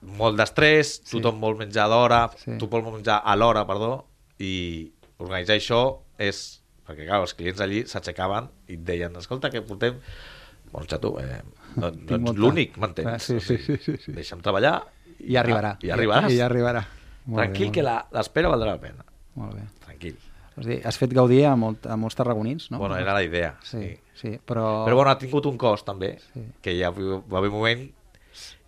molt 0.01 0.38
d'estrès, 0.38 1.01
Sí. 1.03 1.17
tothom 1.21 1.39
vol 1.39 1.58
menjar 1.58 1.88
d'hora, 1.88 2.29
Sí. 2.38 2.58
tu 2.58 2.67
vol 2.67 2.84
menjar 2.84 3.21
a 3.23 3.36
l'hora, 3.36 3.65
perdó, 3.67 4.05
i 4.39 4.91
organitzar 5.17 5.55
això 5.55 5.99
és... 6.17 6.62
Perquè, 6.85 7.05
clar, 7.07 7.21
els 7.25 7.33
clients 7.33 7.61
allí 7.65 7.83
s'aixecaven 7.89 8.49
i 8.69 8.73
et 8.77 8.83
deien, 8.85 9.15
escolta, 9.17 9.49
que 9.49 9.61
portem... 9.65 9.97
Bueno, 10.71 10.87
xato, 10.89 11.13
eh, 11.21 11.41
no, 11.77 11.87
no 11.87 11.91
Tinc 11.91 12.11
ets 12.11 12.21
molta- 12.25 12.41
l'únic, 12.41 12.77
m'entens? 12.81 13.23
sí, 13.23 13.39
sí, 13.39 13.57
sí, 13.63 13.77
sí, 13.81 13.95
sí. 14.01 14.11
Deixa'm 14.11 14.41
treballar 14.43 14.73
I 15.23 15.33
ja 15.33 15.39
arribarà. 15.41 15.75
I, 15.81 15.91
arribaràs. 15.95 16.31
I 16.33 16.37
ja 16.41 16.45
arribarà. 16.49 16.81
Molt 17.25 17.41
Tranquil, 17.43 17.71
que 17.71 17.79
bé. 17.81 17.85
la- 17.87 18.05
l'espera 18.11 18.49
valdrà 18.51 18.73
la 18.75 18.81
pena. 18.81 19.05
Molt 19.39 19.55
bé. 19.55 19.63
Tranquil. 19.85 20.17
És 20.57 20.65
dir, 20.67 20.77
has 20.87 20.97
fet 20.99 21.13
gaudir 21.15 21.45
a, 21.49 21.55
molt, 21.59 21.85
a 21.87 21.95
molts 21.99 22.15
tarragonins, 22.15 22.69
no? 22.71 22.77
Bueno, 22.79 22.97
era 22.97 23.13
la 23.13 23.23
idea, 23.23 23.55
Sí, 23.63 23.79
sí. 23.81 23.95
sí, 24.15 24.29
però... 24.45 24.83
Però 24.85 24.95
bueno, 24.95 25.11
ha 25.11 25.17
tingut 25.17 25.45
un 25.49 25.57
cost 25.57 25.85
també, 25.87 26.17
Sí. 26.33 26.43
que 26.61 26.75
ja 26.79 26.91
va 26.91 27.39
haver 27.39 27.49
un 27.49 27.55
moment 27.57 27.85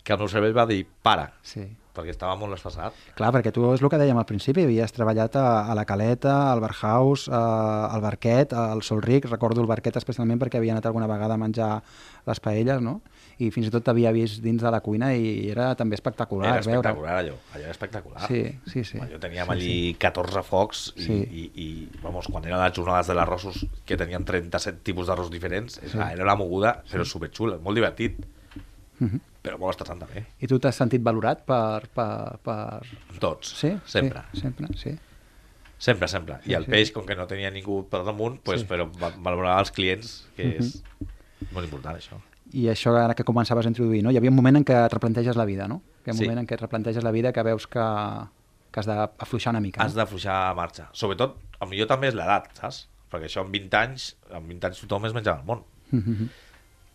que 0.03 0.13
el 0.13 0.19
meu 0.19 0.27
cervell 0.31 0.55
va 0.57 0.65
dir, 0.65 0.85
para, 1.01 1.33
Sí. 1.43 1.65
Perquè 1.97 2.13
estava 2.13 2.37
molt 2.39 2.53
estressat. 2.55 2.93
Clar, 3.17 3.33
perquè 3.35 3.51
tu 3.55 3.65
és 3.73 3.81
el 3.81 3.89
que 3.89 3.97
dèiem 3.99 4.17
al 4.21 4.27
principi, 4.29 4.63
havies 4.67 4.93
treballat 4.95 5.35
a, 5.35 5.47
a 5.71 5.75
la 5.77 5.83
Caleta, 5.89 6.37
al 6.53 6.61
Barhaus, 6.63 7.27
a, 7.33 7.41
al 7.91 8.01
Barquet, 8.05 8.53
al 8.53 8.83
Sol 8.85 9.01
Ric, 9.01 9.25
recordo 9.31 9.61
el 9.65 9.67
Barquet 9.67 9.97
especialment 9.97 10.39
perquè 10.39 10.61
havia 10.61 10.77
anat 10.77 10.85
alguna 10.85 11.09
vegada 11.09 11.33
a 11.35 11.41
menjar 11.41 11.81
les 12.27 12.39
paelles, 12.43 12.81
no? 12.83 13.01
I 13.39 13.51
fins 13.53 13.67
i 13.67 13.71
tot 13.73 13.83
t'havia 13.85 14.09
vist 14.15 14.41
dins 14.41 14.63
de 14.63 14.69
la 14.73 14.79
cuina 14.81 15.11
i 15.13 15.49
era 15.51 15.67
també 15.77 15.93
espectacular 15.93 16.47
Era 16.55 16.61
veure. 16.65 16.79
espectacular 16.79 17.17
allò, 17.19 17.35
allò 17.53 17.63
era 17.67 17.73
espectacular. 17.75 18.23
Sí, 18.27 18.39
sí, 18.65 18.83
sí. 18.83 18.97
Allò 19.03 19.19
teníem 19.21 19.45
Sí, 19.45 19.53
allí 19.53 19.93
14 20.01 20.41
focs 20.43 20.81
i, 20.95 21.03
Sí. 21.05 21.13
i, 21.13 21.43
i 21.53 21.67
vamos, 22.01 22.25
quan 22.33 22.43
eren 22.49 22.57
les 22.63 22.73
jornades 22.73 23.07
de 23.07 23.13
l'arrossos 23.13 23.61
que 23.85 23.95
tenien 23.95 24.25
37 24.25 24.81
tipus 24.83 25.05
d'arròs 25.07 25.29
diferents, 25.29 25.77
Sí. 25.83 25.91
sí. 25.93 25.99
era 26.01 26.23
una 26.25 26.35
moguda, 26.35 26.81
però 26.89 27.05
superxula, 27.05 27.59
molt 27.61 27.77
divertit, 27.77 28.17
Mhm. 28.99 29.19
però 29.43 29.57
molt 29.59 29.75
estressant 29.75 29.99
també. 30.01 30.25
I 30.41 30.47
tu 30.47 30.57
t'has 30.59 30.75
sentit 30.75 31.01
valorat 31.03 31.45
per... 31.45 31.87
per, 31.93 32.37
per... 32.43 32.81
Tots, 33.19 33.53
Sí? 33.59 33.77
sempre. 33.85 34.23
Sí, 34.33 34.41
sempre, 34.41 34.67
sí. 34.75 34.97
Sempre, 35.77 36.07
sempre. 36.07 36.39
Sí, 36.43 36.51
I 36.51 36.55
el 36.57 36.65
sí. 36.65 36.71
peix, 36.71 36.91
com 36.91 37.05
que 37.05 37.15
no 37.15 37.27
tenia 37.27 37.51
ningú 37.53 37.83
per 37.89 38.03
damunt, 38.03 38.39
pues, 38.43 38.61
Sí. 38.61 38.67
però 38.67 38.87
va- 38.99 39.13
valorava 39.17 39.59
els 39.61 39.71
clients, 39.71 40.27
que 40.35 40.43
Mhm. 40.45 40.57
és 40.59 40.83
molt 41.51 41.65
important, 41.65 41.95
això. 41.95 42.17
I 42.53 42.65
això 42.71 42.95
ara 42.97 43.13
que 43.13 43.23
començaves 43.23 43.65
a 43.65 43.69
introduir, 43.69 44.01
no? 44.03 44.09
Hi 44.11 44.17
havia 44.17 44.29
un 44.31 44.35
moment 44.35 44.55
en 44.57 44.65
què 44.65 44.85
et 44.85 44.91
replanteges 44.93 45.35
la 45.35 45.45
vida, 45.45 45.67
no? 45.67 45.81
Hi 46.05 46.09
ha 46.09 46.13
un 46.13 46.17
Sí. 46.17 46.23
moment 46.23 46.39
en 46.39 46.47
què 46.47 46.53
et 46.55 46.61
replanteges 46.61 47.03
la 47.03 47.11
vida 47.11 47.31
que 47.33 47.43
veus 47.43 47.67
que, 47.67 47.79
que 48.71 48.79
has 48.79 48.85
d'afluixar 48.85 49.51
una 49.51 49.59
mica. 49.61 49.83
Has 49.83 49.93
no? 49.93 49.99
d'afluixar 50.01 50.49
a 50.49 50.53
marxa. 50.55 50.89
Sobretot, 50.93 51.37
a 51.59 51.65
millor 51.65 51.87
també 51.87 52.07
és 52.07 52.15
l'edat, 52.15 52.49
saps? 52.57 52.87
Perquè 53.11 53.25
això 53.25 53.41
amb 53.41 53.51
20 53.51 53.73
anys, 53.77 54.15
amb 54.33 54.47
20 54.47 54.65
anys 54.65 54.79
tothom 54.81 55.05
es 55.05 55.13
menjava 55.13 55.39
el 55.41 55.45
món. 55.45 55.63
Mhm. 55.91 56.29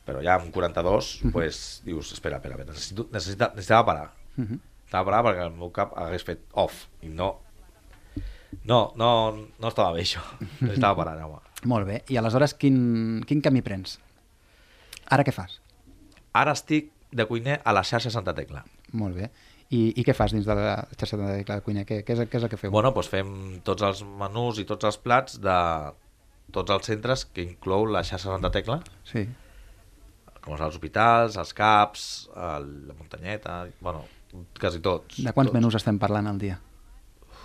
Però 0.07 0.23
ja 0.25 0.35
amb 0.41 0.51
42, 0.55 1.13
pues, 1.33 1.81
dius, 1.87 2.11
espera, 2.17 2.41
espera, 2.41 2.57
espera 2.57 2.73
necessito, 2.73 3.07
necessita, 3.13 3.53
necessitava 3.55 3.87
parar. 3.87 4.09
Mhm. 4.37 4.59
Necessitava 4.59 5.05
parar 5.11 5.23
perquè 5.29 5.45
el 5.47 5.55
meu 5.57 5.71
cap 5.73 5.95
hagués 5.99 6.25
fet 6.27 6.43
off. 6.53 6.87
I 7.03 7.09
no... 7.09 7.35
No, 8.69 8.93
no, 9.01 9.09
no 9.59 9.69
estava 9.71 9.95
bé, 9.97 10.03
això. 10.05 10.21
Necessitava 10.61 10.99
parar, 10.99 11.15
home. 11.25 11.39
Molt 11.71 11.87
bé. 11.89 12.03
I 12.13 12.19
aleshores 12.21 12.53
quin, 12.59 13.23
quin 13.27 13.41
camí 13.41 13.63
prens? 13.65 13.97
Ara 15.09 15.25
què 15.25 15.33
fas? 15.33 15.61
Ara 16.37 16.53
estic 16.57 16.91
de 17.13 17.25
cuiner 17.29 17.61
a 17.65 17.73
la 17.73 17.83
xarxa 17.87 18.11
Santa 18.13 18.35
Tecla. 18.37 18.65
Molt 18.93 19.17
bé. 19.17 19.31
I, 19.73 19.95
i 19.97 20.05
què 20.05 20.13
fas 20.13 20.35
dins 20.37 20.45
de 20.45 20.55
la 20.57 20.75
xarxa 20.99 21.17
de 21.17 21.39
la 21.49 21.61
cuina? 21.65 21.87
Què, 21.89 22.03
què, 22.05 22.13
és, 22.17 22.27
què 22.29 22.41
és 22.41 22.45
el 22.45 22.51
que 22.53 22.59
feu? 22.61 22.73
Bueno, 22.75 22.91
doncs 22.93 23.09
fem 23.09 23.31
tots 23.65 23.85
els 23.89 24.03
menús 24.05 24.61
i 24.61 24.67
tots 24.69 24.85
els 24.91 24.99
plats 25.01 25.39
de 25.41 25.57
tots 26.53 26.75
els 26.75 26.91
centres 26.91 27.25
que 27.33 27.45
inclou 27.47 27.87
la 27.89 28.03
xarxa 28.05 28.35
Santa 28.35 28.51
Tecla, 28.53 28.83
Sí. 29.09 29.25
Com 30.43 30.55
els 30.57 30.63
hospitals, 30.67 31.37
els 31.39 31.53
CAPs, 31.55 32.07
el, 32.35 32.69
la 32.91 32.95
muntanyeta, 32.99 33.61
bueno, 33.81 34.05
quasi 34.59 34.81
tots. 34.83 35.21
De 35.23 35.33
quants 35.33 35.51
tots. 35.53 35.57
menús 35.59 35.77
estem 35.79 35.99
parlant 36.03 36.27
al 36.31 36.39
dia? 36.43 36.59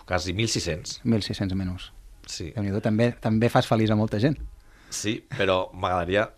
Quasi 0.07 0.33
1.600, 0.33 1.01
1.600 1.05 1.55
menús. 1.59 1.91
sí. 2.27 2.51
déu 2.55 2.63
nhi 2.63 2.81
també, 2.81 3.11
també 3.21 3.49
fas 3.51 3.67
feliç 3.67 3.91
a 3.91 3.95
molta 3.99 4.19
gent. 4.23 4.37
Sí, 4.89 5.17
però 5.37 5.67
m'agradaria 5.75 6.29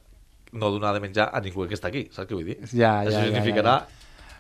no 0.58 0.72
donar 0.74 0.92
de 0.96 1.00
menjar 1.04 1.30
a 1.34 1.40
ningú 1.42 1.68
que 1.70 1.76
està 1.78 1.88
aquí, 1.92 2.08
saps 2.12 2.28
què 2.30 2.34
vull 2.34 2.48
dir? 2.48 2.56
Ja, 2.74 3.04
ja, 3.06 3.10
Això 3.10 3.20
ja, 3.20 3.26
significarà 3.30 3.76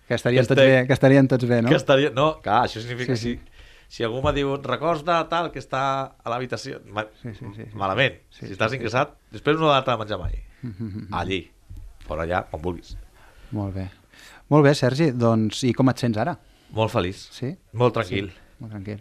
Que 0.10 0.16
estarien, 0.18 0.42
Que 0.42 0.48
tots 0.50 0.58
estic- 0.64 0.72
bé, 0.82 0.88
que 0.88 0.94
estarien 0.98 1.28
tots 1.30 1.46
bé, 1.46 1.62
no? 1.62 1.70
que 1.70 1.76
estaria... 1.78 2.10
No, 2.10 2.40
clar, 2.42 2.64
això 2.66 2.82
significa 2.82 3.14
Sí, 3.16 3.22
sí. 3.22 3.34
sí, 3.38 3.60
Si, 3.90 3.98
si 4.00 4.04
algú 4.08 4.24
me 4.26 4.34
diu 4.34 4.56
records 4.58 5.04
de 5.06 5.18
tal 5.30 5.52
que 5.54 5.60
està 5.62 5.84
a 6.18 6.30
l'habitació... 6.34 6.80
Ma... 6.90 7.04
Sí, 7.22 7.30
sí, 7.38 7.46
sí, 7.46 7.52
sí. 7.60 7.68
Malament. 7.78 8.18
Sí, 8.34 8.40
si 8.40 8.48
sí, 8.48 8.54
estàs 8.58 8.74
sí. 8.74 8.80
ingressat, 8.82 9.14
després 9.32 9.62
no 9.62 9.70
has 9.74 9.86
de 9.86 9.96
menjar 10.02 10.18
mai. 10.18 10.42
Allí. 11.22 11.40
Però 12.10 12.26
allà, 12.26 12.44
on 12.56 12.62
vulguis. 12.64 12.96
Molt 13.56 13.76
bé. 13.78 13.88
Molt 14.50 14.66
bé, 14.66 14.74
Sergi, 14.78 15.12
doncs 15.14 15.62
i 15.70 15.74
com 15.78 15.90
et 15.94 16.02
sents 16.02 16.18
ara? 16.18 16.34
Molt 16.76 16.92
feliç. 16.94 17.22
Sí? 17.34 17.54
Molt 17.78 17.94
tranquil. 17.98 18.32
Sí, 18.34 18.60
molt 18.64 18.74
tranquil. 18.76 19.00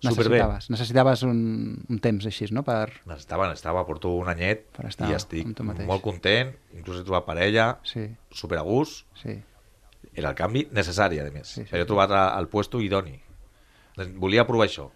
Superbé. 0.00 0.38
Necessitaves, 0.38 0.68
necessitaves 0.72 1.22
un, 1.28 1.40
un 1.92 1.98
temps 2.00 2.24
així, 2.24 2.46
no? 2.56 2.62
Per... 2.64 2.86
Necessitava, 3.04 3.50
necessitava, 3.50 3.82
porto 3.84 4.14
un 4.16 4.30
anyet 4.32 4.62
Per 4.78 4.86
estar 4.88 5.10
i 5.10 5.16
estic 5.18 5.50
molt 5.84 6.00
content, 6.00 6.54
inclús 6.72 7.02
he 7.02 7.04
trobat 7.04 7.26
parella, 7.26 7.66
Sí, 7.84 8.06
super 8.32 8.56
a 8.56 8.64
gust, 8.64 9.04
sí. 9.20 9.34
era 10.14 10.30
el 10.32 10.38
canvi 10.38 10.62
necessari, 10.72 11.20
a 11.20 11.26
més. 11.28 11.52
Sí, 11.52 11.66
sí, 11.66 11.74
He 11.76 11.82
sí. 11.82 11.88
trobat 11.90 12.14
el 12.16 12.48
puesto 12.48 12.80
idoni. 12.80 13.18
Volia 14.16 14.46
provar 14.48 14.70
això 14.70 14.88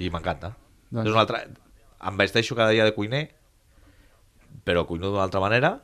i 0.00 0.08
m'encanta. 0.08 0.54
Doncs- 0.88 1.04
És 1.04 1.12
una 1.12 1.26
altra... 1.26 1.42
Em 2.08 2.16
vesteixo 2.16 2.56
cada 2.56 2.72
dia 2.72 2.86
de 2.88 2.94
cuiner, 2.96 3.26
però 4.64 4.86
cuino 4.88 5.10
d'una 5.10 5.24
altra 5.28 5.40
manera, 5.44 5.74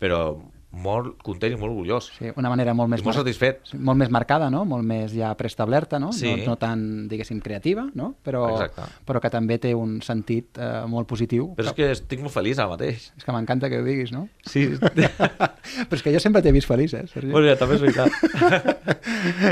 però 0.00 0.24
molt 0.70 1.16
content 1.26 1.50
i 1.50 1.56
molt 1.58 1.72
orgullós. 1.72 2.12
sí. 2.14 2.30
Una 2.38 2.50
manera 2.52 2.72
molt 2.78 2.90
més... 2.92 3.02
I 3.02 3.06
molt 3.06 3.18
satisfet. 3.18 3.72
Molt 3.74 3.98
més 3.98 4.10
marcada, 4.12 4.46
no? 4.54 4.62
Molt 4.68 4.86
més 4.86 5.12
ja 5.16 5.32
preestablerta, 5.38 5.98
no? 5.98 6.12
Sí. 6.14 6.30
No, 6.30 6.52
no 6.52 6.56
tan, 6.60 7.08
diguéssim, 7.10 7.40
creativa, 7.42 7.88
no? 7.98 8.12
Però, 8.24 8.44
Exacte. 8.52 8.86
però 9.06 9.20
que 9.22 9.32
també 9.34 9.58
té 9.62 9.72
un 9.74 9.98
sentit 10.06 10.60
eh, 10.62 10.84
molt 10.90 11.08
positiu. 11.10 11.50
Però 11.58 11.72
és 11.72 11.76
que 11.76 11.90
estic 11.96 12.22
molt 12.22 12.34
feliç 12.34 12.62
ara 12.62 12.70
mateix. 12.70 13.10
és 13.18 13.26
que 13.26 13.34
m'encanta 13.34 13.70
que 13.72 13.80
ho 13.82 13.86
diguis, 13.86 14.12
no? 14.14 14.28
Sí, 14.46 14.68
però 14.78 15.98
és 15.98 16.06
que 16.06 16.14
jo 16.14 16.22
sempre 16.22 16.42
t'he 16.44 16.54
vist 16.54 16.70
feliç, 16.70 16.94
eh, 16.94 17.06
Sergi? 17.10 17.32
bueno, 17.34 17.50
ja, 17.50 17.58
també 17.58 17.80
és 17.80 17.84
veritat. 17.88 18.14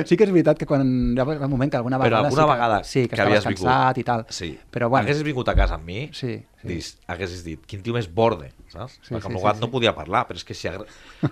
Sí 0.08 0.16
que 0.16 0.24
és 0.24 0.30
veritat 0.32 0.56
que 0.56 0.64
quan 0.68 0.80
hi 0.86 1.20
ha 1.20 1.24
un 1.26 1.50
moment 1.50 1.70
que 1.70 1.76
alguna 1.76 1.98
Però 2.00 2.08
vegada... 2.08 2.28
alguna 2.28 2.40
sí 2.40 2.46
que, 2.46 2.52
vegada 2.54 2.78
sí, 2.84 3.02
que, 3.08 3.16
que 3.16 3.22
havies 3.22 3.44
vingut. 3.44 3.66
cansat 3.66 3.98
i 4.00 4.04
tal. 4.06 4.24
Sí. 4.32 4.48
Però 4.72 4.88
bueno, 4.88 5.04
Haguessis 5.04 5.26
vingut 5.26 5.48
a 5.50 5.54
casa 5.58 5.76
amb 5.76 5.84
mi, 5.84 6.08
Sí, 6.16 6.38
sí. 6.62 6.68
Dis, 6.68 6.92
haguessis 7.06 7.44
dit, 7.46 7.60
quin 7.66 7.82
tio 7.82 7.94
més 7.94 8.08
borde, 8.10 8.50
saps? 8.72 8.98
Sí, 9.02 9.14
Perquè 9.14 9.26
sí, 9.26 9.32
amb 9.32 9.38
sí, 9.38 9.44
sí, 9.44 9.54
sí. 9.54 9.60
no 9.64 9.70
podia 9.70 9.94
parlar, 9.94 10.24
però 10.28 10.36
és 10.40 10.44
que 10.44 10.54
si... 10.58 10.68
Agra... 10.68 10.84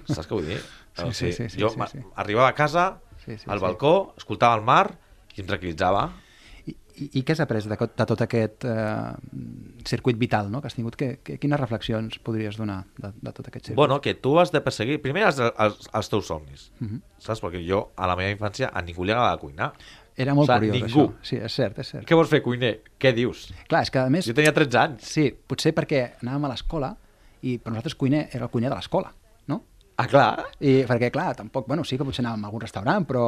Saps 0.06 0.26
què 0.28 0.34
vull 0.36 0.46
dir? 0.46 0.60
Sí, 0.96 1.02
O 1.02 1.10
sí, 1.12 1.18
sigui, 1.18 1.32
sí, 1.36 1.48
sí, 1.50 1.60
jo 1.60 1.68
sí, 1.74 1.80
sí. 1.92 2.04
arribava 2.16 2.48
a 2.52 2.54
casa, 2.54 3.00
Sí, 3.26 3.34
sí, 3.36 3.44
al 3.50 3.58
sí. 3.58 3.64
balcó, 3.64 4.14
escoltava 4.16 4.54
el 4.54 4.62
mar 4.62 4.92
i 5.34 5.40
em 5.42 5.46
tranquil·litzava. 5.48 6.04
I, 6.66 6.72
i, 7.02 7.08
I 7.18 7.22
què 7.26 7.34
has 7.34 7.40
après 7.42 7.66
de, 7.66 7.76
de 7.76 8.04
tot 8.06 8.20
aquest 8.22 8.64
eh, 8.64 9.12
circuit 9.84 10.16
vital 10.18 10.48
no? 10.50 10.60
que 10.62 10.70
has 10.70 10.74
tingut? 10.78 10.94
Que, 10.98 11.08
que, 11.26 11.36
quines 11.42 11.58
reflexions 11.60 12.20
podries 12.22 12.56
donar 12.58 12.84
de, 13.02 13.10
de 13.18 13.32
tot 13.34 13.48
aquest 13.50 13.66
circuit? 13.72 13.76
Bueno, 13.82 13.98
que 14.00 14.14
tu 14.14 14.36
has 14.38 14.52
de 14.54 14.62
perseguir 14.62 15.00
primer 15.02 15.26
els, 15.26 15.38
els, 15.42 15.90
els 15.92 16.08
teus 16.12 16.30
somnis, 16.30 16.70
Mhm. 16.80 17.02
saps? 17.18 17.42
Perquè 17.42 17.60
jo, 17.66 17.88
a 17.96 18.06
la 18.06 18.16
meva 18.18 18.30
infància, 18.34 18.70
a 18.72 18.82
ningú 18.82 19.04
li 19.04 19.10
agradava 19.14 19.42
cuinar. 19.42 19.72
Era 20.16 20.32
molt 20.34 20.48
o 20.48 20.54
sigui, 20.56 20.70
curiós, 20.70 20.88
ningú. 20.88 21.02
això. 21.12 21.26
Sí, 21.28 21.36
és 21.44 21.52
cert, 21.52 21.78
és 21.82 21.90
cert. 21.92 22.06
Què 22.08 22.16
vols 22.16 22.30
fer, 22.32 22.40
cuiner? 22.44 22.72
Què 22.98 23.12
dius? 23.12 23.46
Clar, 23.68 23.82
és 23.84 23.90
que 23.92 24.00
a 24.00 24.08
més... 24.12 24.24
Jo 24.24 24.32
tenia 24.36 24.52
13 24.56 24.78
anys. 24.80 25.08
Sí, 25.12 25.26
potser 25.46 25.74
perquè 25.76 26.02
anàvem 26.22 26.46
a 26.48 26.52
l'escola 26.54 26.94
i 27.44 27.58
per 27.60 27.70
nosaltres 27.74 27.94
cuiner 28.00 28.22
era 28.32 28.46
el 28.46 28.50
cuiner 28.50 28.70
de 28.72 28.78
l'escola, 28.78 29.10
no? 29.52 29.58
Ah, 30.00 30.06
clar. 30.08 30.30
I 30.60 30.78
perquè, 30.88 31.10
clar, 31.12 31.34
tampoc, 31.36 31.66
bueno, 31.68 31.84
sí 31.84 31.98
que 32.00 32.04
potser 32.08 32.24
anàvem 32.24 32.46
a 32.46 32.48
algun 32.48 32.64
restaurant, 32.64 33.04
però... 33.08 33.26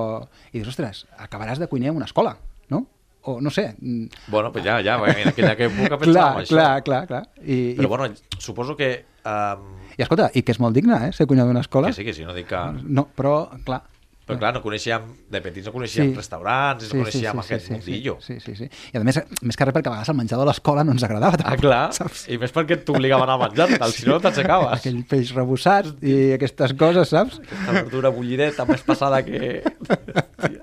I 0.52 0.62
dius, 0.62 0.70
ostres, 0.72 1.02
acabaràs 1.18 1.60
de 1.60 1.68
cuiner 1.68 1.90
en 1.92 2.00
una 2.00 2.08
escola, 2.08 2.32
no? 2.72 2.86
O 3.28 3.36
no 3.44 3.50
sé... 3.52 3.74
mm, 3.78 4.06
Bueno, 4.32 4.50
pues 4.52 4.64
ja, 4.64 4.78
ja, 4.82 4.96
en 5.12 5.28
aquella 5.28 5.52
època 5.58 5.98
pensàvem 6.00 6.14
clar, 6.14 6.30
això. 6.40 6.54
clar, 6.56 6.82
clar, 6.86 7.02
clar. 7.10 7.22
I, 7.44 7.74
Però 7.76 7.84
i, 7.84 7.92
bueno, 7.92 8.08
suposo 8.38 8.76
que... 8.78 8.90
Um, 9.28 9.74
I 9.98 10.06
escolta, 10.06 10.30
i 10.32 10.40
que 10.40 10.54
és 10.56 10.60
molt 10.62 10.72
digne, 10.78 10.96
eh, 11.04 11.12
ser 11.12 11.26
cuiner 11.28 11.44
d'una 11.44 11.60
escola. 11.60 11.92
que 11.92 11.98
sí, 12.00 12.04
que 12.08 12.14
sí, 12.16 12.24
no 12.24 12.32
dic 12.32 12.48
que... 12.48 12.64
No, 12.88 13.08
però, 13.12 13.50
clar... 13.68 13.82
Però 14.28 14.36
clar, 14.36 14.52
no 14.52 14.60
coneixíem, 14.60 15.06
de 15.32 15.40
petits 15.40 15.70
no 15.70 15.72
coneixíem 15.72 16.10
restaurants, 16.12 16.90
no 16.92 17.00
coneixíem 17.00 17.38
aquest 17.40 17.70
mundillo. 17.72 18.18
Sí, 18.20 18.36
sí, 18.44 18.52
sí. 18.58 18.68
I 18.92 19.00
a 19.00 19.04
més, 19.06 19.18
més 19.40 19.56
que 19.56 19.64
res 19.68 19.76
perquè 19.76 19.88
a 19.88 19.94
vegades 19.94 20.12
el 20.12 20.18
menjador 20.18 20.44
de 20.44 20.50
l'escola 20.50 20.84
no 20.84 20.92
ens 20.92 21.06
agradava. 21.08 21.38
Ah, 21.38 21.42
tampoc, 21.46 21.64
clar, 21.64 21.80
Saps? 21.96 22.26
i 22.28 22.36
més 22.42 22.52
perquè 22.52 22.76
t'obligaven 22.84 23.32
a 23.32 23.38
menjar-te'l, 23.40 23.94
si 23.96 24.04
no 24.08 24.20
t'aixecaves. 24.20 24.74
Aquell 24.82 25.00
peix 25.08 25.32
rebossat 25.36 25.94
i 26.04 26.18
aquestes 26.36 26.76
coses, 26.78 27.14
saps? 27.16 27.40
Aquesta 27.48 27.78
verdura 27.80 28.12
bullideta 28.12 28.68
més 28.68 28.84
passada 28.84 29.24
que... 29.24 29.62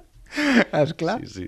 Esclar. 0.85 1.19
Sí, 1.25 1.45
sí. 1.45 1.47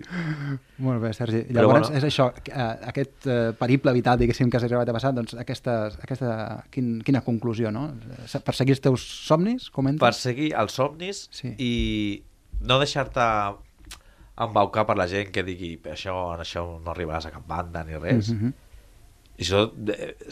Molt 0.83 1.01
bé, 1.03 1.13
Sergi. 1.13 1.43
Però 1.49 1.61
Llavors, 1.65 1.87
bueno. 1.89 1.97
és 1.97 2.03
això, 2.09 2.29
eh, 2.47 2.67
aquest 2.91 3.27
eh, 3.27 3.53
periple 3.59 3.93
vital, 3.95 4.17
diguéssim, 4.19 4.49
que 4.49 4.57
has 4.59 4.65
arribat 4.67 4.89
a 4.89 4.95
passar, 4.97 5.13
doncs 5.17 5.33
aquesta, 5.39 5.77
aquesta 6.03 6.31
quin, 6.73 6.97
quina 7.05 7.21
conclusió, 7.25 7.71
no? 7.71 7.87
Perseguir 8.45 8.75
els 8.77 8.81
teus 8.83 9.05
somnis, 9.27 9.69
comenta? 9.71 10.05
Perseguir 10.05 10.53
els 10.59 10.73
somnis 10.79 11.27
Sí. 11.31 11.53
i 11.57 12.23
no 12.61 12.79
deixar-te 12.81 13.25
embaucar 14.37 14.85
per 14.85 14.95
la 14.99 15.07
gent 15.09 15.31
que 15.33 15.43
digui 15.45 15.75
això, 15.89 16.13
en 16.35 16.43
això 16.43 16.63
no 16.79 16.91
arribaràs 16.93 17.25
a 17.29 17.31
cap 17.33 17.45
banda 17.49 17.83
ni 17.87 17.97
res. 17.97 18.29
Mhm. 18.33 18.53
I 19.37 19.43
això, 19.45 19.67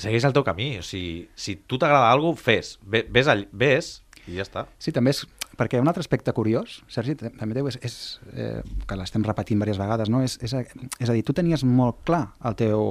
segueix 0.01 0.23
el 0.25 0.33
teu 0.33 0.43
camí. 0.43 0.77
O 0.79 0.83
sigui, 0.83 1.27
si 1.35 1.55
tu 1.67 1.77
t'agrada 1.77 2.09
alguna 2.11 2.33
cosa, 2.33 2.43
fes. 2.43 2.79
Ve- 2.81 3.05
Ves, 3.09 3.27
all, 3.27 3.47
ves 3.51 4.01
i 4.27 4.33
ja 4.39 4.41
està. 4.41 4.63
Sí, 4.81 4.91
també 4.91 5.11
és... 5.13 5.19
Perquè 5.55 5.79
un 5.79 5.87
altre 5.87 6.01
aspecte 6.03 6.33
curiós, 6.35 6.81
Sergi, 6.91 7.15
també 7.15 7.53
teu, 7.55 7.67
és, 7.71 7.77
és 7.81 7.95
eh, 8.33 8.61
que 8.87 8.95
l'estem 8.99 9.23
repetint 9.23 9.59
diverses 9.59 9.79
vegades, 9.79 10.09
no? 10.11 10.21
és, 10.25 10.37
és, 10.43 10.53
a, 10.53 10.63
és 10.99 11.09
a 11.09 11.13
dir, 11.15 11.23
tu 11.23 11.33
tenies 11.33 11.63
molt 11.63 12.01
clar 12.07 12.25
el 12.43 12.55
teu, 12.59 12.81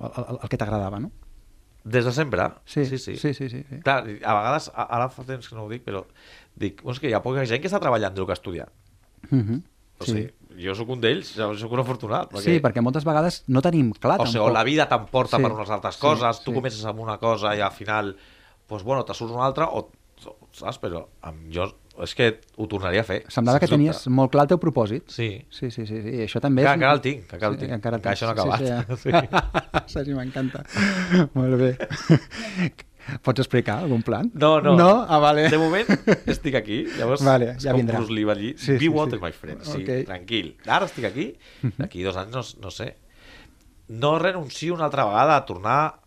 el, 0.00 0.12
el, 0.24 0.38
el 0.42 0.48
que 0.48 0.56
t'agradava, 0.60 1.00
no? 1.04 1.10
Des 1.84 2.04
de 2.04 2.12
sempre. 2.12 2.48
Sí, 2.64 2.84
sí. 2.84 2.98
sí. 2.98 3.16
sí, 3.16 3.32
sí, 3.34 3.48
sí, 3.48 3.62
sí. 3.68 3.80
Clar, 3.84 4.02
a 4.04 4.34
vegades, 4.40 4.70
a- 4.74 4.88
ara 4.98 5.08
fa 5.12 5.24
temps 5.24 5.48
que 5.48 5.54
no 5.56 5.64
ho 5.64 5.68
dic, 5.70 5.84
però 5.86 6.02
dic, 6.58 6.82
"Bueno, 6.82 6.96
és 6.96 7.00
que 7.00 7.08
hi 7.08 7.14
ha 7.16 7.22
poca 7.22 7.44
gent 7.46 7.62
que 7.62 7.68
està 7.70 7.80
treballant 7.80 8.14
del 8.16 8.26
que 8.26 8.32
ha 8.32 8.40
estudiat. 8.40 8.72
Mhm. 9.30 9.62
O 10.00 10.04
sí. 10.04 10.12
sigui, 10.12 10.64
jo 10.64 10.74
sóc 10.78 10.88
un 10.94 11.00
d'ells, 11.00 11.32
sóc 11.58 11.72
un 11.72 11.80
afortunat. 11.80 12.30
sí, 12.38 12.60
perquè 12.62 12.80
moltes 12.80 13.04
vegades 13.04 13.42
no 13.48 13.60
tenim 13.60 13.92
clar 13.92 14.20
O 14.20 14.26
sigui, 14.26 14.38
tampoc. 14.38 14.50
o 14.50 14.54
la 14.54 14.64
vida 14.64 14.88
t'emporta 14.88 15.36
Sí, 15.38 15.42
per 15.42 15.52
unes 15.52 15.70
altres 15.70 15.94
sí, 15.96 16.00
coses, 16.00 16.40
tu 16.44 16.52
sí. 16.52 16.54
comences 16.54 16.84
amb 16.84 17.00
una 17.00 17.16
cosa 17.18 17.54
i 17.56 17.60
al 17.60 17.72
final, 17.72 18.16
doncs, 18.68 18.84
bueno, 18.84 19.04
te 19.04 19.14
surts 19.14 19.34
una 19.34 19.44
altra, 19.46 19.66
o, 19.66 19.90
saps? 20.52 20.78
Però 20.82 21.06
amb 21.22 21.48
jo 21.50 21.66
és 22.04 22.14
que 22.14 22.40
ho 22.56 22.66
tornaria 22.70 23.00
a 23.00 23.04
fer. 23.04 23.22
Semblava 23.32 23.58
que 23.60 23.66
tenies 23.70 23.96
dubte. 24.04 24.10
molt 24.14 24.30
clar 24.32 24.44
el 24.46 24.48
teu 24.54 24.58
propòsit. 24.62 25.08
Sí. 25.10 25.28
Sí, 25.50 25.70
sí, 25.70 25.86
sí, 25.86 26.00
sí. 26.02 26.08
I 26.18 26.24
això 26.26 26.40
també 26.40 26.62
Que 26.62 26.68
és... 26.68 26.74
encara 26.78 26.92
el 26.94 27.00
tinc, 27.04 27.24
que 27.26 27.36
encara 27.36 27.52
el 27.54 27.58
tinc. 27.58 27.72
encara, 27.72 27.96
Encara 27.96 28.14
això 28.14 28.26
no 28.26 28.34
ha 28.34 28.36
acabat. 28.36 28.98
Sí, 28.98 29.10
sí. 29.10 29.92
Sergi, 29.94 30.14
m'encanta. 30.18 30.64
Molt 31.34 31.58
bé. 31.60 31.72
Pots 33.24 33.40
explicar 33.40 33.78
algun 33.80 34.02
plan? 34.04 34.26
No, 34.34 34.60
no. 34.60 34.74
No? 34.76 34.88
Ah, 35.08 35.16
vale. 35.18 35.46
De 35.48 35.56
moment 35.56 35.86
estic 36.28 36.54
aquí, 36.58 36.82
llavors 36.98 37.22
Vale, 37.24 37.54
ja 37.58 37.72
com 37.72 37.80
vindrà. 37.80 37.96
Bruce 38.02 38.12
Lee 38.12 38.26
va 38.28 38.34
dir, 38.36 38.50
Sí, 38.60 38.72
be 38.74 38.78
sí, 38.82 38.88
water, 38.92 39.16
sí. 39.18 39.24
my 39.24 39.32
friend. 39.32 39.62
Sí, 39.64 39.80
Ok. 39.80 40.04
tranquil. 40.10 40.50
Ara 40.66 40.84
estic 40.90 41.06
aquí, 41.08 41.30
d'aquí 41.78 42.02
dos 42.04 42.18
anys 42.20 42.34
no, 42.36 42.42
no 42.66 42.70
sé. 42.70 42.90
No 43.88 44.18
renuncio 44.18 44.74
una 44.74 44.84
altra 44.90 45.06
vegada 45.08 45.36
a 45.38 45.46
tornar 45.48 46.00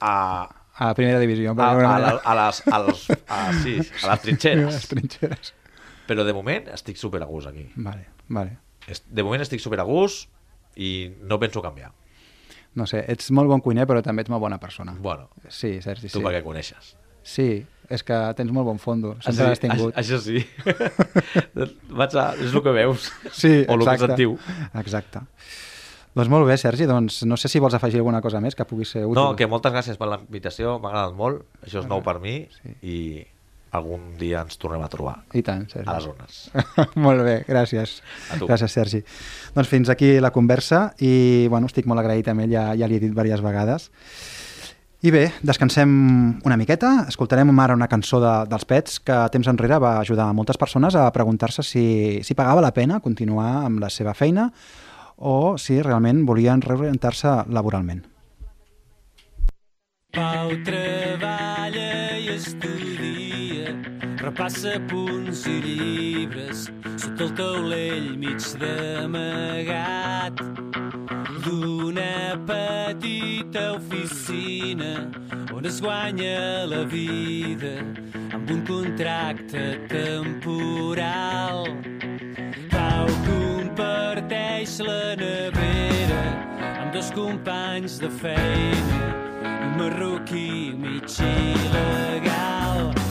a, 0.00 0.48
A 0.74 0.86
la 0.86 0.94
primera 0.94 1.18
divisió. 1.20 1.52
a, 1.58 1.70
a, 1.70 1.98
la, 2.00 2.10
a, 2.24 2.34
les, 2.46 2.62
a, 2.66 2.78
les, 2.86 3.02
a, 3.28 3.52
sí, 3.62 3.74
a 3.78 3.80
les 3.82 4.04
A 4.04 4.10
les 4.12 4.20
trinxeres. 4.22 4.88
trinxeres. 4.88 5.52
Però 6.08 6.24
de 6.24 6.32
moment 6.34 6.68
estic 6.72 6.96
super 6.96 7.20
a 7.22 7.26
gust 7.26 7.46
aquí. 7.50 7.66
Vale, 7.76 8.06
vale. 8.28 8.56
De 9.08 9.22
moment 9.22 9.42
estic 9.44 9.60
super 9.60 9.78
a 9.80 9.84
gust 9.86 10.28
i 10.76 11.12
no 11.22 11.38
penso 11.38 11.62
canviar. 11.62 11.92
No 12.74 12.86
sé, 12.88 13.04
ets 13.12 13.28
molt 13.30 13.50
bon 13.52 13.60
cuiner, 13.60 13.84
però 13.86 14.00
també 14.02 14.22
ets 14.24 14.30
molt 14.32 14.40
bona 14.40 14.58
persona. 14.58 14.94
Bueno, 14.98 15.28
Sí, 15.48 15.80
Sergi, 15.84 16.08
tu 16.08 16.18
sí. 16.20 16.24
perquè 16.24 16.40
coneixes. 16.42 16.96
Sí, 17.22 17.66
és 17.92 18.02
que 18.02 18.16
tens 18.34 18.50
molt 18.50 18.66
bon 18.66 18.78
fondo. 18.82 19.12
Sempre 19.20 19.50
l'has 19.52 19.60
tingut. 19.60 19.92
Això, 19.94 20.16
això 20.16 20.22
sí. 20.24 20.40
Vaig 22.00 22.16
a... 22.16 22.24
És 22.40 22.54
el 22.56 22.62
que 22.64 22.72
veus. 22.74 23.10
Sí, 23.30 23.52
o 23.68 23.76
el 23.76 23.84
que 23.84 23.92
exacte. 23.92 24.06
sentiu. 24.08 24.38
Exacte. 24.80 25.20
Doncs 26.12 26.28
molt 26.28 26.44
bé, 26.44 26.58
Sergi, 26.60 26.84
doncs 26.88 27.22
no 27.24 27.38
sé 27.40 27.48
si 27.48 27.60
vols 27.62 27.72
afegir 27.78 28.02
alguna 28.02 28.20
cosa 28.20 28.40
més 28.44 28.54
que 28.54 28.66
pugui 28.68 28.84
ser 28.84 29.06
útil. 29.06 29.16
No, 29.16 29.30
que 29.36 29.46
moltes 29.48 29.72
gràcies 29.72 29.96
per 29.96 30.10
la 30.10 30.18
invitació, 30.20 30.74
m'ha 30.82 30.90
agradat 30.90 31.14
molt, 31.16 31.46
això 31.64 31.80
és 31.80 31.88
nou 31.88 32.02
per 32.04 32.18
mi 32.20 32.42
Sí. 32.58 32.74
i 32.82 32.96
algun 33.72 34.18
dia 34.20 34.42
ens 34.44 34.58
tornem 34.60 34.82
a 34.84 34.88
trobar 34.92 35.22
I 35.32 35.40
tant, 35.42 35.64
Sergi. 35.72 35.88
a 35.88 35.94
les 35.96 36.04
zones. 36.04 36.40
molt 37.06 37.22
bé, 37.24 37.38
gràcies. 37.48 38.02
A 38.30 38.36
tu. 38.36 38.46
Gràcies, 38.50 38.68
Sergi. 38.76 39.00
Doncs 39.56 39.68
fins 39.70 39.88
aquí 39.88 40.18
la 40.20 40.30
conversa 40.30 40.90
i 41.00 41.46
bueno, 41.48 41.70
estic 41.70 41.88
molt 41.88 42.02
agraït 42.04 42.28
amb 42.28 42.44
ell, 42.44 42.52
ja, 42.52 42.66
ja 42.76 42.86
li 42.90 42.98
he 42.98 43.00
dit 43.00 43.14
diverses 43.14 43.40
vegades. 43.40 43.88
I 45.02 45.10
bé, 45.10 45.32
descansem 45.42 45.88
una 46.46 46.56
miqueta, 46.60 47.06
escoltarem 47.10 47.48
ara 47.58 47.74
una 47.74 47.88
cançó 47.90 48.20
de, 48.22 48.34
dels 48.52 48.68
Pets 48.68 49.00
que 49.02 49.16
temps 49.34 49.48
enrere 49.50 49.80
va 49.82 49.96
ajudar 49.98 50.28
a 50.28 50.36
moltes 50.36 50.60
persones 50.60 50.94
a 50.94 51.08
preguntar-se 51.10 51.64
si, 51.66 52.20
si 52.22 52.36
pagava 52.38 52.60
la 52.62 52.70
pena 52.76 53.00
continuar 53.00 53.64
amb 53.64 53.80
la 53.82 53.88
seva 53.90 54.12
feina 54.14 54.50
o 55.22 55.56
si 55.58 55.80
realment 55.82 56.24
volien 56.26 56.62
reorientar-se 56.62 57.34
laboralment. 57.48 58.02
Pau 60.12 60.50
treballa 60.66 62.18
i 62.20 62.28
estudia, 62.34 63.72
repassa 64.20 64.76
punts 64.90 65.46
i 65.48 65.56
llibres, 65.64 66.66
sota 66.98 67.30
el 67.30 67.36
taulell 67.38 68.10
mig 68.18 68.50
d'amagat. 68.60 70.42
d'una 71.44 72.38
petita 72.46 73.72
oficina 73.74 75.10
on 75.52 75.66
es 75.66 75.80
guanya 75.80 76.66
la 76.66 76.84
vida 76.84 77.74
amb 78.32 78.50
un 78.50 78.62
contracte 78.66 79.64
temporal. 79.88 81.66
Comparteix 83.82 84.76
la 84.86 85.16
nevera 85.18 86.18
amb 86.82 86.92
dos 86.94 87.08
companys 87.16 87.96
de 87.98 88.10
feina, 88.20 89.00
un 89.50 89.74
marroquí 89.80 90.70
mig 90.78 91.18
il·legal. 91.26 93.01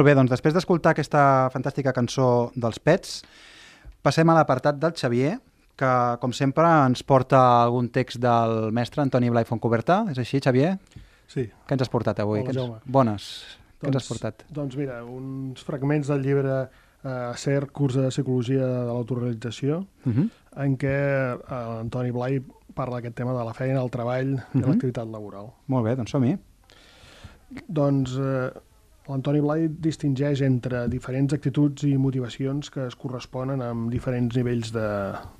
Molt 0.00 0.08
bé, 0.08 0.14
doncs 0.16 0.30
després 0.32 0.54
d'escoltar 0.56 0.94
aquesta 0.94 1.22
fantàstica 1.52 1.92
cançó 1.92 2.26
dels 2.56 2.78
Pets, 2.80 3.18
passem 4.00 4.30
a 4.32 4.36
l'apartat 4.38 4.78
del 4.80 4.94
Xavier, 4.96 5.34
que, 5.76 5.90
com 6.22 6.32
sempre, 6.32 6.64
ens 6.88 7.02
porta 7.04 7.36
algun 7.66 7.90
text 7.92 8.16
del 8.22 8.70
mestre 8.72 9.02
Antoni 9.04 9.28
Blai 9.28 9.44
Fontcoberta. 9.44 9.98
És 10.08 10.16
així, 10.22 10.40
Xavier? 10.40 10.70
Sí. 11.28 11.44
Què 11.68 11.76
ens 11.76 11.84
has 11.84 11.92
portat 11.92 12.22
avui? 12.24 12.40
Hola, 12.40 12.46
Què 12.48 12.54
ens... 12.54 12.60
Jaume. 12.62 12.78
Bones. 12.96 13.26
Què 13.82 13.90
ens 13.90 13.98
has 14.00 14.08
portat? 14.08 14.46
Doncs 14.56 14.78
mira, 14.80 15.02
uns 15.04 15.60
fragments 15.68 16.08
del 16.08 16.24
llibre 16.24 16.56
eh, 16.62 17.36
Ser, 17.44 17.58
curs 17.68 18.00
de 18.00 18.06
psicologia 18.08 18.64
de 18.72 18.80
l'autorealització, 18.88 19.82
Uh 20.06 20.14
-huh. 20.16 20.26
en 20.64 20.78
què 20.78 20.96
eh, 21.36 21.80
Antoni 21.82 22.10
Blai 22.10 22.40
parla 22.74 22.96
d'aquest 23.02 23.16
tema 23.20 23.36
de 23.36 23.44
la 23.44 23.52
feina, 23.52 23.82
el 23.84 23.90
treball 23.90 24.32
i 24.32 24.58
Mhm. 24.58 24.64
l'activitat 24.64 25.06
laboral. 25.12 25.52
Molt 25.66 25.84
bé, 25.84 25.94
doncs 25.94 26.10
som-hi. 26.10 26.38
Doncs 27.68 28.16
eh, 28.16 28.50
l'Antoni 29.10 29.40
Blai 29.42 29.66
distingeix 29.82 30.42
entre 30.46 30.84
diferents 30.92 31.34
actituds 31.34 31.84
i 31.88 31.96
motivacions 31.98 32.70
que 32.70 32.86
es 32.86 32.96
corresponen 32.98 33.62
amb 33.64 33.90
diferents 33.90 34.36
nivells 34.38 34.70
de, 34.74 34.88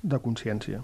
de 0.03 0.19
consciència. 0.23 0.81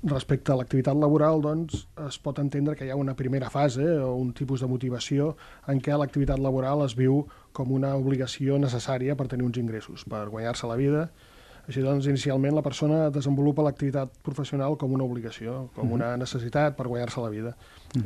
Respecte 0.00 0.54
a 0.54 0.56
l'activitat 0.56 0.96
laboral, 0.96 1.42
doncs, 1.44 1.82
es 2.06 2.16
pot 2.24 2.38
entendre 2.40 2.76
que 2.76 2.86
hi 2.86 2.92
ha 2.94 2.96
una 2.96 3.16
primera 3.18 3.50
fase 3.52 3.84
o 4.00 4.14
un 4.16 4.30
tipus 4.36 4.62
de 4.64 4.68
motivació 4.70 5.34
en 5.68 5.82
què 5.84 5.98
l'activitat 5.98 6.40
laboral 6.40 6.86
es 6.86 6.94
viu 6.96 7.26
com 7.52 7.74
una 7.76 7.92
obligació 7.98 8.56
necessària 8.62 9.16
per 9.18 9.28
tenir 9.28 9.44
uns 9.44 9.60
ingressos, 9.60 10.06
per 10.08 10.28
guanyar-se 10.32 10.70
la 10.70 10.78
vida. 10.80 11.10
Així 11.70 11.84
doncs, 11.84 12.08
inicialment 12.10 12.56
la 12.56 12.64
persona 12.66 13.04
desenvolupa 13.14 13.62
l'activitat 13.62 14.16
professional 14.26 14.74
com 14.78 14.90
una 14.96 15.06
obligació, 15.06 15.68
com 15.76 15.92
una 15.94 16.16
necessitat 16.18 16.74
per 16.74 16.88
guanyar-se 16.90 17.22
la 17.22 17.30
vida. 17.30 17.52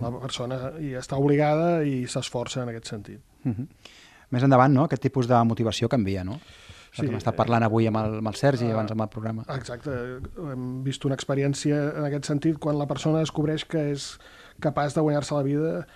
La 0.02 0.10
persona 0.20 0.58
hi 0.76 0.92
està 1.00 1.16
obligada 1.16 1.78
i 1.88 2.02
s'esforça 2.04 2.60
en 2.62 2.74
aquest 2.74 2.92
sentit. 2.92 3.22
Uh 3.44 3.52
-huh. 3.52 3.66
Més 4.30 4.42
endavant, 4.42 4.72
no?, 4.72 4.84
aquest 4.84 5.02
tipus 5.02 5.26
de 5.26 5.42
motivació 5.44 5.88
canvia, 5.88 6.24
no? 6.24 6.34
Sí, 6.94 7.00
Sí, 7.00 7.02
que 7.02 7.08
hem 7.08 7.16
estat 7.16 7.34
parlant 7.34 7.64
avui 7.66 7.88
amb 7.88 7.96
el, 7.96 8.18
amb 8.18 8.28
el 8.28 8.34
Sergi, 8.34 8.68
ah, 8.68 8.74
abans 8.74 8.92
amb 8.92 9.02
el 9.02 9.08
programa. 9.08 9.44
Exacte, 9.48 9.90
hem 10.52 10.84
vist 10.84 11.04
una 11.04 11.16
experiència 11.18 11.74
en 11.98 12.04
aquest 12.04 12.24
sentit 12.24 12.58
quan 12.58 12.78
la 12.78 12.86
persona 12.86 13.18
descobreix 13.18 13.64
que 13.64 13.90
és 13.90 14.20
capaç 14.60 14.94
de 14.94 15.00
guanyar-se 15.00 15.34
la 15.34 15.42
vida 15.42 15.86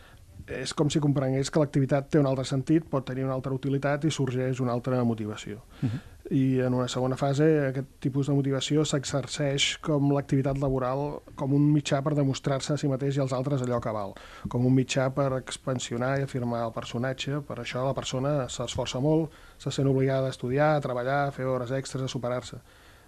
és 0.47 0.73
com 0.75 0.91
si 0.91 1.01
comprengués 1.01 1.51
que 1.51 1.61
l'activitat 1.61 2.09
té 2.13 2.21
un 2.21 2.29
altre 2.29 2.45
sentit, 2.49 2.87
pot 2.89 3.05
tenir 3.07 3.27
una 3.27 3.35
altra 3.35 3.53
utilitat 3.53 4.05
i 4.05 4.13
sorgeix 4.15 4.61
una 4.65 4.73
altra 4.73 5.03
motivació. 5.05 5.65
Uh 5.83 5.89
-huh. 5.89 6.01
I 6.31 6.61
en 6.61 6.75
una 6.75 6.89
segona 6.89 7.17
fase 7.17 7.45
aquest 7.69 7.87
tipus 8.01 8.27
de 8.27 8.35
motivació 8.35 8.85
s'exerceix 8.85 9.79
com 9.81 10.11
l'activitat 10.13 10.59
laboral 10.59 11.23
com 11.35 11.55
un 11.55 11.73
mitjà 11.73 12.03
per 12.03 12.15
demostrar-se 12.15 12.75
a 12.75 12.77
si 12.77 12.89
mateix 12.89 13.17
i 13.17 13.21
als 13.21 13.33
altres 13.33 13.63
allò 13.63 13.81
que 13.81 13.91
val, 13.91 14.13
com 14.49 14.67
un 14.67 14.75
mitjà 14.75 15.09
per 15.15 15.33
expansionar 15.39 16.19
i 16.19 16.23
afirmar 16.23 16.67
el 16.67 16.73
personatge. 16.73 17.41
Per 17.41 17.57
això 17.57 17.85
la 17.87 17.95
persona 17.95 18.49
s'esforça 18.49 19.01
molt, 19.01 19.31
se 19.57 19.71
sent 19.71 19.89
obligada 19.89 20.27
a 20.27 20.31
estudiar, 20.31 20.77
a 20.77 20.81
treballar, 20.81 21.29
a 21.29 21.31
fer 21.31 21.47
hores 21.47 21.71
extres, 21.71 22.03
a 22.03 22.09
superar-se. 22.09 22.57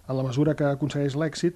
En 0.09 0.17
la 0.17 0.23
mesura 0.23 0.55
que 0.55 0.63
aconsegueix 0.63 1.15
l'èxit, 1.15 1.55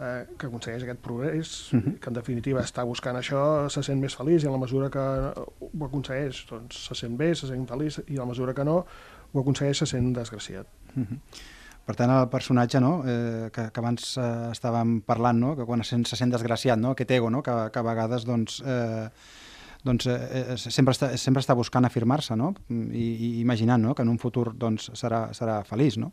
eh, 0.00 0.24
que 0.38 0.46
aconsegueix 0.46 0.84
aquest 0.84 1.00
progrés, 1.04 1.72
uh 1.72 1.80
-huh. 1.80 1.98
que 1.98 2.08
en 2.10 2.14
definitiva 2.14 2.62
està 2.62 2.84
buscant 2.84 3.16
això, 3.16 3.68
se 3.68 3.82
sent 3.82 4.00
més 4.00 4.16
feliç 4.16 4.44
i 4.44 4.46
en 4.46 4.52
la 4.52 4.58
mesura 4.58 4.90
que 4.90 4.98
ho 5.00 5.84
aconsegueix 5.84 6.46
doncs, 6.50 6.86
se 6.88 6.94
sent 6.94 7.16
bé, 7.16 7.34
se 7.34 7.46
sent 7.46 7.68
feliç 7.68 8.00
i 8.06 8.14
en 8.14 8.18
la 8.18 8.26
mesura 8.26 8.54
que 8.54 8.64
no 8.64 8.84
ho 9.32 9.40
aconsegueix 9.40 9.78
se 9.78 9.86
sent 9.86 10.12
desgraciat. 10.12 10.66
Per 11.88 11.96
tant, 11.96 12.10
el 12.10 12.28
personatge 12.28 12.80
no, 12.80 13.02
eh, 13.06 13.50
que, 13.52 13.70
que 13.72 13.80
abans 13.80 14.18
eh, 14.18 14.50
estàvem 14.52 15.00
parlant, 15.00 15.38
no, 15.40 15.56
que 15.56 15.64
quan 15.64 15.82
se 15.82 15.90
sent, 15.90 16.04
se 16.06 16.16
sent 16.16 16.30
desgraciat, 16.30 16.78
no, 16.78 16.90
aquest 16.90 17.10
ego, 17.10 17.30
no, 17.30 17.42
que, 17.42 17.70
que 17.72 17.78
a 17.78 17.82
vegades 17.82 18.26
doncs, 18.28 18.60
eh, 18.60 19.08
doncs, 19.84 20.06
eh, 20.06 20.52
eh, 20.52 20.56
sempre, 20.58 20.92
està, 20.92 21.16
sempre 21.16 21.40
està 21.40 21.54
buscant 21.54 21.86
afirmar-se 21.86 22.36
no? 22.36 22.54
I, 22.68 23.06
i 23.14 23.40
imaginant 23.40 23.82
no? 23.82 23.94
que 23.94 24.02
en 24.02 24.12
un 24.12 24.18
futur 24.18 24.52
doncs, 24.54 24.90
serà, 24.98 25.28
serà 25.32 25.62
feliç. 25.64 25.96
No? 26.02 26.12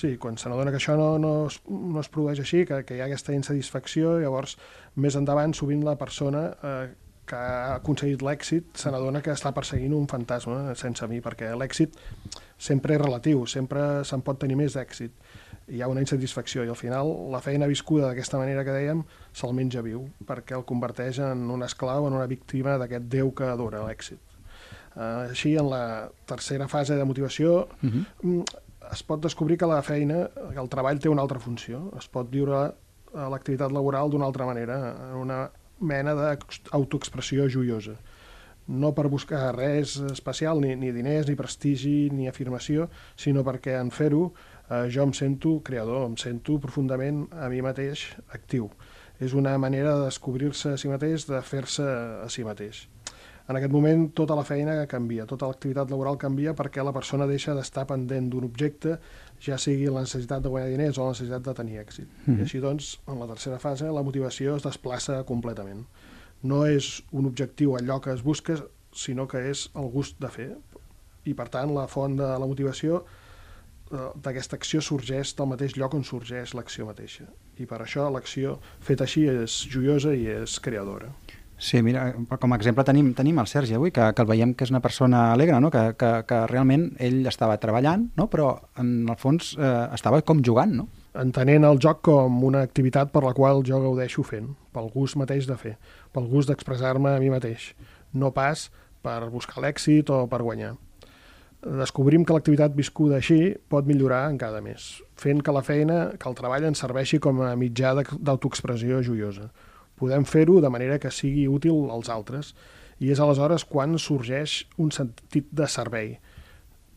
Sí, 0.00 0.14
quan 0.16 0.38
se 0.40 0.48
n'adona 0.48 0.72
que 0.72 0.78
això 0.80 0.94
no, 0.96 1.18
no, 1.20 1.30
es, 1.50 1.58
no 1.68 2.00
es 2.00 2.08
produeix 2.08 2.40
així, 2.40 2.62
que, 2.64 2.78
que 2.88 2.96
hi 2.96 3.02
ha 3.02 3.08
aquesta 3.10 3.34
insatisfacció, 3.36 4.14
llavors 4.22 4.56
més 4.96 5.16
endavant 5.18 5.52
sovint 5.56 5.82
la 5.84 5.96
persona 6.00 6.46
eh, 6.64 6.86
que 7.28 7.36
ha 7.36 7.74
aconseguit 7.76 8.24
l'èxit 8.24 8.80
se 8.80 8.90
n'adona 8.90 9.20
que 9.22 9.34
està 9.34 9.52
perseguint 9.54 9.92
un 9.94 10.08
fantasma 10.10 10.74
sense 10.78 11.06
mi, 11.10 11.20
perquè 11.22 11.50
l'èxit 11.58 11.98
sempre 12.70 12.96
és 12.96 13.02
relatiu, 13.02 13.44
sempre 13.48 13.84
se'n 14.08 14.24
pot 14.24 14.40
tenir 14.40 14.56
més 14.60 14.78
d'èxit. 14.78 15.12
Hi 15.70 15.82
ha 15.84 15.90
una 15.92 16.02
insatisfacció 16.02 16.64
i 16.64 16.72
al 16.72 16.78
final 16.80 17.12
la 17.32 17.42
feina 17.44 17.68
viscuda 17.70 18.08
d'aquesta 18.08 18.40
manera 18.40 18.64
que 18.64 18.74
dèiem 18.74 19.04
se'l 19.36 19.54
menja 19.56 19.84
viu, 19.86 20.06
perquè 20.26 20.56
el 20.56 20.66
converteix 20.68 21.20
en 21.28 21.44
un 21.54 21.62
esclau, 21.68 22.08
en 22.08 22.16
una 22.16 22.26
víctima 22.30 22.78
d'aquest 22.80 23.06
déu 23.12 23.34
que 23.36 23.52
adora 23.52 23.84
l'èxit. 23.86 24.18
Uh, 24.90 25.28
així, 25.28 25.54
en 25.60 25.68
la 25.70 25.84
tercera 26.26 26.66
fase 26.68 26.96
de 26.98 27.04
motivació, 27.06 27.68
uh 27.84 27.92
-huh. 27.92 28.64
Es 28.92 29.02
pot 29.06 29.22
descobrir 29.22 29.58
que 29.58 29.68
la 29.70 29.82
feina, 29.86 30.24
que 30.52 30.60
el 30.60 30.70
treball 30.72 31.00
té 31.00 31.10
una 31.10 31.22
altra 31.22 31.40
funció. 31.42 31.88
Es 31.98 32.08
pot 32.10 32.30
viure 32.30 32.60
a 33.14 33.28
l'activitat 33.32 33.72
laboral 33.74 34.10
d'una 34.10 34.26
altra 34.26 34.46
manera, 34.46 34.78
en 35.10 35.18
una 35.24 35.40
mena 35.80 36.14
d'autoexpressió 36.14 37.48
joiosa. 37.50 37.96
No 38.70 38.92
per 38.94 39.08
buscar 39.10 39.48
res 39.56 39.96
especial, 40.12 40.60
ni, 40.62 40.76
ni 40.78 40.92
diners, 40.94 41.26
ni 41.26 41.34
prestigi, 41.38 42.10
ni 42.14 42.28
afirmació, 42.30 42.86
sinó 43.18 43.42
perquè 43.46 43.74
en 43.80 43.90
fer-ho 43.90 44.28
eh, 44.28 44.86
jo 44.92 45.06
em 45.08 45.14
sento 45.16 45.56
creador, 45.66 46.04
em 46.06 46.16
sento 46.20 46.60
profundament 46.62 47.24
a 47.34 47.50
mi 47.50 47.64
mateix 47.66 48.06
actiu. 48.36 48.70
És 49.20 49.34
una 49.36 49.56
manera 49.58 49.96
de 49.98 50.06
descobrir-se 50.06 50.76
a 50.76 50.80
si 50.80 50.88
mateix, 50.88 51.26
de 51.28 51.42
fer-se 51.44 51.84
a 52.24 52.28
si 52.32 52.46
mateix. 52.46 52.86
En 53.50 53.56
aquest 53.58 53.72
moment 53.74 54.04
tota 54.14 54.36
la 54.38 54.44
feina 54.46 54.76
canvia, 54.86 55.24
tota 55.26 55.48
l'activitat 55.50 55.90
laboral 55.90 56.18
canvia 56.22 56.52
perquè 56.54 56.84
la 56.86 56.92
persona 56.94 57.26
deixa 57.26 57.54
d'estar 57.56 57.82
pendent 57.90 58.28
d'un 58.30 58.44
objecte, 58.46 58.92
ja 59.42 59.56
sigui 59.58 59.88
la 59.90 60.04
necessitat 60.04 60.44
de 60.44 60.52
guanyar 60.52 60.68
diners 60.70 61.00
o 61.00 61.08
la 61.08 61.16
necessitat 61.16 61.48
de 61.48 61.54
tenir 61.58 61.80
èxit. 61.80 62.06
Mm 62.06 62.20
-hmm. 62.34 62.38
I 62.38 62.42
així, 62.42 62.60
doncs, 62.60 63.00
en 63.08 63.18
la 63.18 63.26
tercera 63.26 63.58
fase, 63.58 63.90
la 63.90 64.04
motivació 64.06 64.54
es 64.56 64.62
desplaça 64.62 65.24
completament. 65.24 65.84
No 66.42 66.66
és 66.66 67.02
un 67.10 67.26
objectiu 67.26 67.74
allò 67.74 68.00
que 68.00 68.12
es 68.12 68.22
busca, 68.22 68.54
sinó 68.92 69.26
que 69.26 69.50
és 69.50 69.70
el 69.74 69.90
gust 69.90 70.20
de 70.20 70.28
fer. 70.28 70.56
I, 71.24 71.34
per 71.34 71.48
tant, 71.48 71.74
la 71.74 71.86
font 71.86 72.16
de 72.16 72.38
la 72.38 72.46
motivació 72.46 73.04
eh, 73.92 73.96
d'aquesta 74.22 74.56
acció 74.56 74.80
sorgeix 74.80 75.34
del 75.36 75.46
mateix 75.46 75.76
lloc 75.76 75.94
on 75.94 76.04
sorgeix 76.04 76.54
l'acció 76.54 76.86
mateixa. 76.86 77.24
I 77.58 77.66
per 77.66 77.80
això 77.82 78.10
l'acció 78.10 78.58
feta 78.80 79.04
així 79.04 79.26
és 79.28 79.66
joiosa 79.68 80.14
i 80.14 80.26
és 80.26 80.60
creadora. 80.60 81.12
Sí, 81.60 81.82
mira, 81.84 82.06
com 82.40 82.54
a 82.54 82.56
exemple 82.56 82.86
tenim, 82.88 83.10
tenim 83.12 83.36
el 83.42 83.48
Sergi 83.50 83.76
avui, 83.76 83.90
que, 83.92 84.06
que 84.16 84.24
el 84.24 84.28
veiem 84.30 84.54
que 84.56 84.64
és 84.64 84.72
una 84.72 84.80
persona 84.80 85.26
alegre, 85.34 85.58
no? 85.60 85.68
que, 85.70 85.90
que, 86.00 86.08
que 86.24 86.38
realment 86.48 86.86
ell 86.96 87.20
estava 87.28 87.58
treballant, 87.60 88.06
no? 88.16 88.30
però 88.32 88.54
en 88.80 89.04
el 89.04 89.18
fons 89.20 89.52
eh, 89.58 89.74
estava 89.92 90.22
com 90.24 90.40
jugant, 90.46 90.72
no? 90.80 90.88
entenent 91.20 91.66
el 91.68 91.80
joc 91.82 92.00
com 92.08 92.42
una 92.48 92.62
activitat 92.64 93.12
per 93.12 93.26
la 93.26 93.34
qual 93.36 93.60
jo 93.66 93.80
gaudeixo 93.82 94.24
fent, 94.24 94.54
pel 94.72 94.88
gust 94.94 95.18
mateix 95.20 95.48
de 95.50 95.56
fer, 95.60 95.76
pel 96.14 96.28
gust 96.32 96.48
d'expressar-me 96.48 97.12
a 97.12 97.20
mi 97.20 97.28
mateix, 97.32 97.74
no 98.14 98.32
pas 98.32 98.70
per 99.04 99.26
buscar 99.32 99.60
l'èxit 99.60 100.10
o 100.14 100.24
per 100.30 100.40
guanyar. 100.46 100.76
Descobrim 101.60 102.24
que 102.24 102.32
l'activitat 102.32 102.72
viscuda 102.72 103.18
així 103.18 103.52
pot 103.68 103.84
millorar 103.84 104.30
encara 104.32 104.62
més, 104.64 104.94
fent 105.20 105.42
que 105.44 105.52
la 105.52 105.60
feina, 105.66 106.06
que 106.16 106.30
el 106.30 106.38
treball 106.38 106.70
ens 106.70 106.80
serveixi 106.80 107.20
com 107.20 107.42
a 107.44 107.52
mitjà 107.52 107.92
d'autoexpressió 108.00 109.02
joiosa. 109.04 109.50
Podem 110.00 110.24
fer-ho 110.24 110.60
de 110.64 110.70
manera 110.72 110.98
que 110.98 111.12
sigui 111.12 111.46
útil 111.48 111.90
als 111.92 112.08
altres 112.08 112.54
i 113.00 113.10
és 113.12 113.20
aleshores 113.20 113.64
quan 113.68 113.98
sorgeix 113.98 114.64
un 114.80 114.92
sentit 114.92 115.48
de 115.52 115.68
servei, 115.68 116.14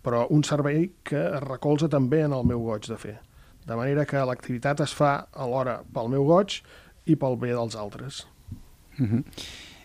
però 0.03 0.25
un 0.35 0.43
servei 0.43 0.89
que 1.03 1.19
es 1.19 1.43
recolza 1.43 1.89
també 1.91 2.23
en 2.23 2.35
el 2.35 2.47
meu 2.47 2.63
goig 2.63 2.87
de 2.87 2.99
fer. 2.99 3.17
De 3.67 3.75
manera 3.79 4.05
que 4.05 4.23
l'activitat 4.27 4.83
es 4.83 4.95
fa 4.95 5.13
alhora 5.31 5.81
pel 5.95 6.09
meu 6.11 6.25
goig 6.27 6.59
i 7.07 7.15
pel 7.19 7.37
bé 7.39 7.53
dels 7.53 7.75
altres. 7.79 8.25
Uh 8.99 9.07
-huh. 9.07 9.23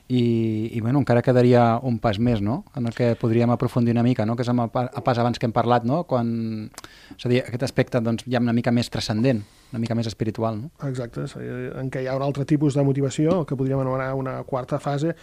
I, 0.09 0.71
i 0.73 0.81
bueno, 0.81 0.99
encara 0.99 1.23
quedaria 1.23 1.79
un 1.83 1.99
pas 1.99 2.19
més, 2.19 2.41
no?, 2.41 2.65
en 2.75 2.87
el 2.87 2.95
que 2.95 3.15
podríem 3.15 3.51
aprofundir 3.51 3.93
una 3.93 4.03
mica, 4.03 4.25
no?, 4.25 4.37
que 4.37 4.43
és 4.43 4.49
el 4.49 4.71
pas 5.05 5.19
abans 5.19 5.39
que 5.39 5.47
hem 5.47 5.53
parlat, 5.53 5.85
no?, 5.85 6.05
quan... 6.05 6.71
És 7.17 7.27
a 7.27 7.29
dir, 7.29 7.43
aquest 7.43 7.63
aspecte, 7.63 8.01
doncs, 8.01 8.25
ja 8.25 8.41
una 8.41 8.55
mica 8.55 8.71
més 8.71 8.89
transcendent, 8.89 9.45
una 9.73 9.81
mica 9.83 9.97
més 9.99 10.09
espiritual, 10.09 10.63
no? 10.63 10.71
Exacte, 10.89 11.27
en 11.81 11.91
què 11.93 12.03
hi 12.03 12.09
ha 12.09 12.17
un 12.17 12.25
altre 12.25 12.47
tipus 12.49 12.77
de 12.79 12.85
motivació, 12.87 13.43
que 13.45 13.57
podríem 13.57 13.83
anomenar 13.85 14.15
una 14.17 14.39
quarta 14.49 14.81
fase, 14.81 15.15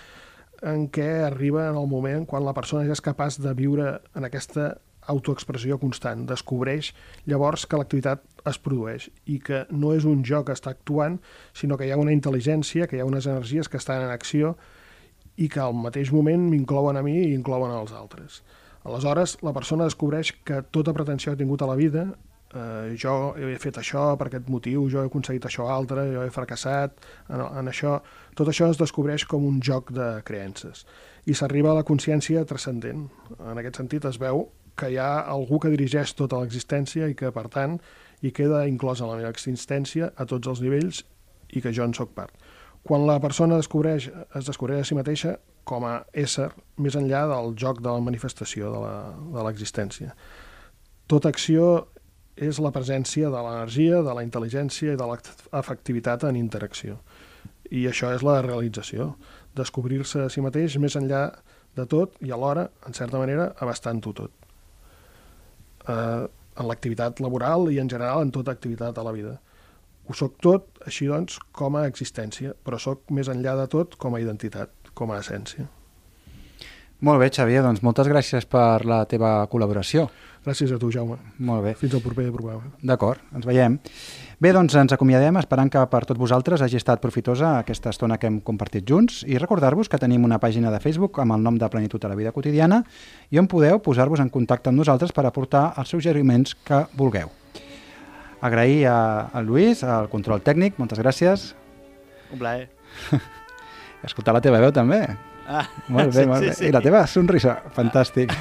en 0.66 0.88
què 0.94 1.08
arriba 1.26 1.70
en 1.70 1.78
el 1.78 1.88
moment 1.90 2.26
quan 2.30 2.46
la 2.46 2.54
persona 2.56 2.86
ja 2.88 2.96
és 2.96 3.04
capaç 3.04 3.40
de 3.44 3.54
viure 3.58 3.98
en 4.16 4.28
aquesta 4.28 4.76
autoexpressió 5.12 5.78
constant, 5.78 6.24
descobreix 6.30 6.92
llavors 7.30 7.66
que 7.70 7.78
l'activitat 7.78 8.24
es 8.50 8.58
produeix 8.62 9.10
i 9.30 9.38
que 9.44 9.66
no 9.70 9.94
és 9.94 10.06
un 10.10 10.24
jo 10.26 10.42
que 10.46 10.56
està 10.56 10.74
actuant, 10.74 11.20
sinó 11.54 11.78
que 11.78 11.86
hi 11.86 11.94
ha 11.94 12.00
una 12.02 12.14
intel·ligència, 12.16 12.88
que 12.90 12.98
hi 12.98 13.04
ha 13.04 13.10
unes 13.10 13.28
energies 13.30 13.70
que 13.70 13.78
estan 13.82 14.06
en 14.06 14.14
acció 14.14 14.56
i 15.38 15.50
que 15.52 15.62
al 15.62 15.76
mateix 15.78 16.12
moment 16.16 16.48
m'inclouen 16.50 16.98
a 16.98 17.04
mi 17.06 17.20
i 17.20 17.34
inclouen 17.36 17.74
als 17.76 17.94
altres. 17.94 18.42
Aleshores, 18.86 19.38
la 19.46 19.54
persona 19.54 19.86
descobreix 19.90 20.32
que 20.46 20.62
tota 20.74 20.94
pretensió 20.94 21.32
que 21.32 21.38
ha 21.38 21.44
tingut 21.44 21.62
a 21.66 21.70
la 21.70 21.78
vida, 21.78 22.08
eh, 22.56 22.96
jo 23.00 23.36
he 23.38 23.58
fet 23.62 23.80
això 23.82 24.08
per 24.20 24.30
aquest 24.30 24.50
motiu, 24.52 24.88
jo 24.92 25.04
he 25.04 25.10
aconseguit 25.10 25.46
això 25.48 25.68
altre, 25.72 26.08
jo 26.14 26.24
he 26.26 26.34
fracassat 26.34 26.96
en, 27.30 27.42
en 27.44 27.72
això, 27.72 28.00
tot 28.36 28.50
això 28.52 28.70
es 28.72 28.80
descobreix 28.82 29.28
com 29.30 29.46
un 29.48 29.62
joc 29.64 29.92
de 29.96 30.10
creences 30.28 30.86
i 31.26 31.36
s'arriba 31.36 31.72
a 31.72 31.80
la 31.80 31.86
consciència 31.88 32.46
transcendent. 32.46 33.08
En 33.40 33.58
aquest 33.58 33.82
sentit 33.82 34.06
es 34.06 34.20
veu 34.22 34.48
que 34.78 34.92
hi 34.92 35.00
ha 35.00 35.26
algú 35.32 35.60
que 35.60 35.72
dirigeix 35.74 36.14
tota 36.18 36.42
l'existència 36.42 37.08
i 37.10 37.16
que, 37.18 37.32
per 37.32 37.48
tant, 37.52 37.80
hi 38.22 38.32
queda 38.36 38.66
inclosa 38.70 39.08
la 39.08 39.18
meva 39.20 39.32
existència 39.34 40.12
a 40.16 40.28
tots 40.30 40.52
els 40.52 40.62
nivells 40.62 41.04
i 41.56 41.64
que 41.64 41.74
jo 41.74 41.88
en 41.88 41.96
sóc 41.96 42.14
part. 42.16 42.34
Quan 42.86 43.08
la 43.08 43.18
persona 43.20 43.58
descobreix, 43.58 44.12
es 44.38 44.46
descobreix 44.46 44.84
a 44.84 44.88
si 44.88 44.98
mateixa 44.98 45.38
com 45.66 45.88
a 45.88 45.96
ésser 46.14 46.52
més 46.78 46.94
enllà 47.00 47.24
del 47.32 47.56
joc 47.58 47.82
de 47.82 47.90
la 47.90 48.04
manifestació 48.04 48.70
de 49.34 49.46
l'existència. 49.48 50.14
Tota 51.10 51.32
acció 51.34 51.88
és 52.36 52.60
la 52.60 52.72
presència 52.76 53.30
de 53.32 53.42
l'energia, 53.42 54.02
de 54.04 54.14
la 54.16 54.24
intel·ligència 54.26 54.94
i 54.94 55.00
de 55.00 55.08
l'efectivitat 55.08 56.26
en 56.28 56.36
interacció. 56.40 57.00
I 57.72 57.88
això 57.90 58.12
és 58.14 58.24
la 58.24 58.42
realització, 58.44 59.14
descobrir-se 59.56 60.26
a 60.26 60.30
si 60.30 60.44
mateix 60.44 60.78
més 60.78 60.98
enllà 61.00 61.30
de 61.76 61.86
tot 61.92 62.16
i 62.24 62.32
alhora, 62.32 62.68
en 62.88 62.94
certa 62.94 63.20
manera, 63.20 63.50
abastant-ho 63.64 64.14
tot. 64.16 64.32
Eh, 65.88 66.28
en 66.56 66.70
l'activitat 66.70 67.20
laboral 67.24 67.70
i 67.72 67.80
en 67.80 67.90
general 67.92 68.24
en 68.24 68.32
tota 68.36 68.54
activitat 68.56 68.98
a 68.98 69.04
la 69.04 69.12
vida. 69.16 69.38
Ho 70.08 70.14
soc 70.14 70.38
tot, 70.44 70.70
així 70.86 71.08
doncs, 71.10 71.40
com 71.52 71.76
a 71.76 71.88
existència, 71.90 72.54
però 72.64 72.80
sóc 72.80 73.10
més 73.12 73.32
enllà 73.32 73.56
de 73.60 73.68
tot 73.72 73.98
com 74.00 74.16
a 74.16 74.22
identitat, 74.22 74.72
com 74.94 75.12
a 75.12 75.20
essència. 75.20 75.68
Molt 77.04 77.20
bé, 77.20 77.28
Xavier, 77.28 77.60
doncs 77.66 77.82
moltes 77.84 78.08
gràcies 78.08 78.46
per 78.48 78.86
la 78.88 79.02
teva 79.10 79.42
col·laboració. 79.52 80.08
Gràcies 80.46 80.72
a 80.72 80.78
tu, 80.80 80.92
Jaume. 80.94 81.18
Molt 81.44 81.66
bé. 81.66 81.74
Fins 81.76 81.96
al 81.98 82.04
proper 82.04 82.30
programa. 82.32 82.70
D'acord, 82.86 83.20
ens 83.36 83.48
veiem. 83.50 83.76
Bé, 84.40 84.54
doncs 84.56 84.78
ens 84.80 84.94
acomiadem 84.96 85.36
esperant 85.42 85.72
que 85.74 85.82
per 85.92 86.04
tot 86.08 86.22
vosaltres 86.22 86.64
hagi 86.64 86.80
estat 86.80 87.02
profitosa 87.04 87.58
aquesta 87.60 87.92
estona 87.92 88.20
que 88.22 88.30
hem 88.30 88.40
compartit 88.46 88.88
junts 88.88 89.24
i 89.28 89.42
recordar-vos 89.42 89.92
que 89.92 90.00
tenim 90.00 90.24
una 90.24 90.40
pàgina 90.40 90.72
de 90.72 90.80
Facebook 90.84 91.20
amb 91.20 91.36
el 91.36 91.44
nom 91.44 91.60
de 91.60 91.70
Plenitud 91.74 92.06
a 92.06 92.14
la 92.14 92.20
vida 92.20 92.32
quotidiana 92.32 92.84
i 93.30 93.42
on 93.42 93.52
podeu 93.52 93.82
posar-vos 93.84 94.24
en 94.24 94.32
contacte 94.32 94.72
amb 94.72 94.80
nosaltres 94.80 95.12
per 95.12 95.26
aportar 95.26 95.74
els 95.76 95.92
suggeriments 95.92 96.56
que 96.64 96.86
vulgueu. 96.96 97.32
Agrair 98.40 98.86
a, 98.88 98.98
a 99.34 99.44
Lluís, 99.44 99.84
al 99.84 100.12
control 100.14 100.46
tècnic, 100.46 100.80
moltes 100.80 101.02
gràcies. 101.02 101.54
Un 102.32 102.40
plaer. 102.40 102.70
Escoltar 104.06 104.38
la 104.38 104.46
teva 104.46 104.62
veu 104.62 104.72
també. 104.72 105.08
Ah, 105.48 105.68
Molt 105.94 106.16
bé, 106.16 106.26
molt 106.26 106.42
bé. 106.42 106.54
I 106.68 106.72
la 106.74 106.82
teva 106.82 107.04
sonrisa, 107.06 107.60
fantàstic. 107.76 108.32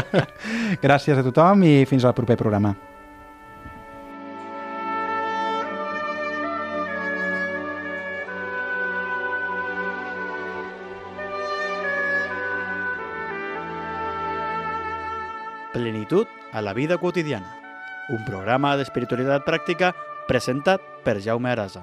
Gràcies 0.84 1.20
a 1.20 1.22
tothom 1.22 1.62
i 1.62 1.74
fins 1.86 2.04
al 2.04 2.14
proper 2.16 2.36
programa. 2.40 2.74
Plenitud 15.72 16.26
a 16.52 16.62
la 16.62 16.72
vida 16.72 16.98
quotidiana. 16.98 17.50
Un 18.14 18.22
programa 18.28 18.76
d'espiritualitat 18.78 19.42
pràctica 19.46 19.90
presentat 20.28 20.82
per 21.04 21.18
Jaume 21.24 21.50
Arasa. 21.50 21.82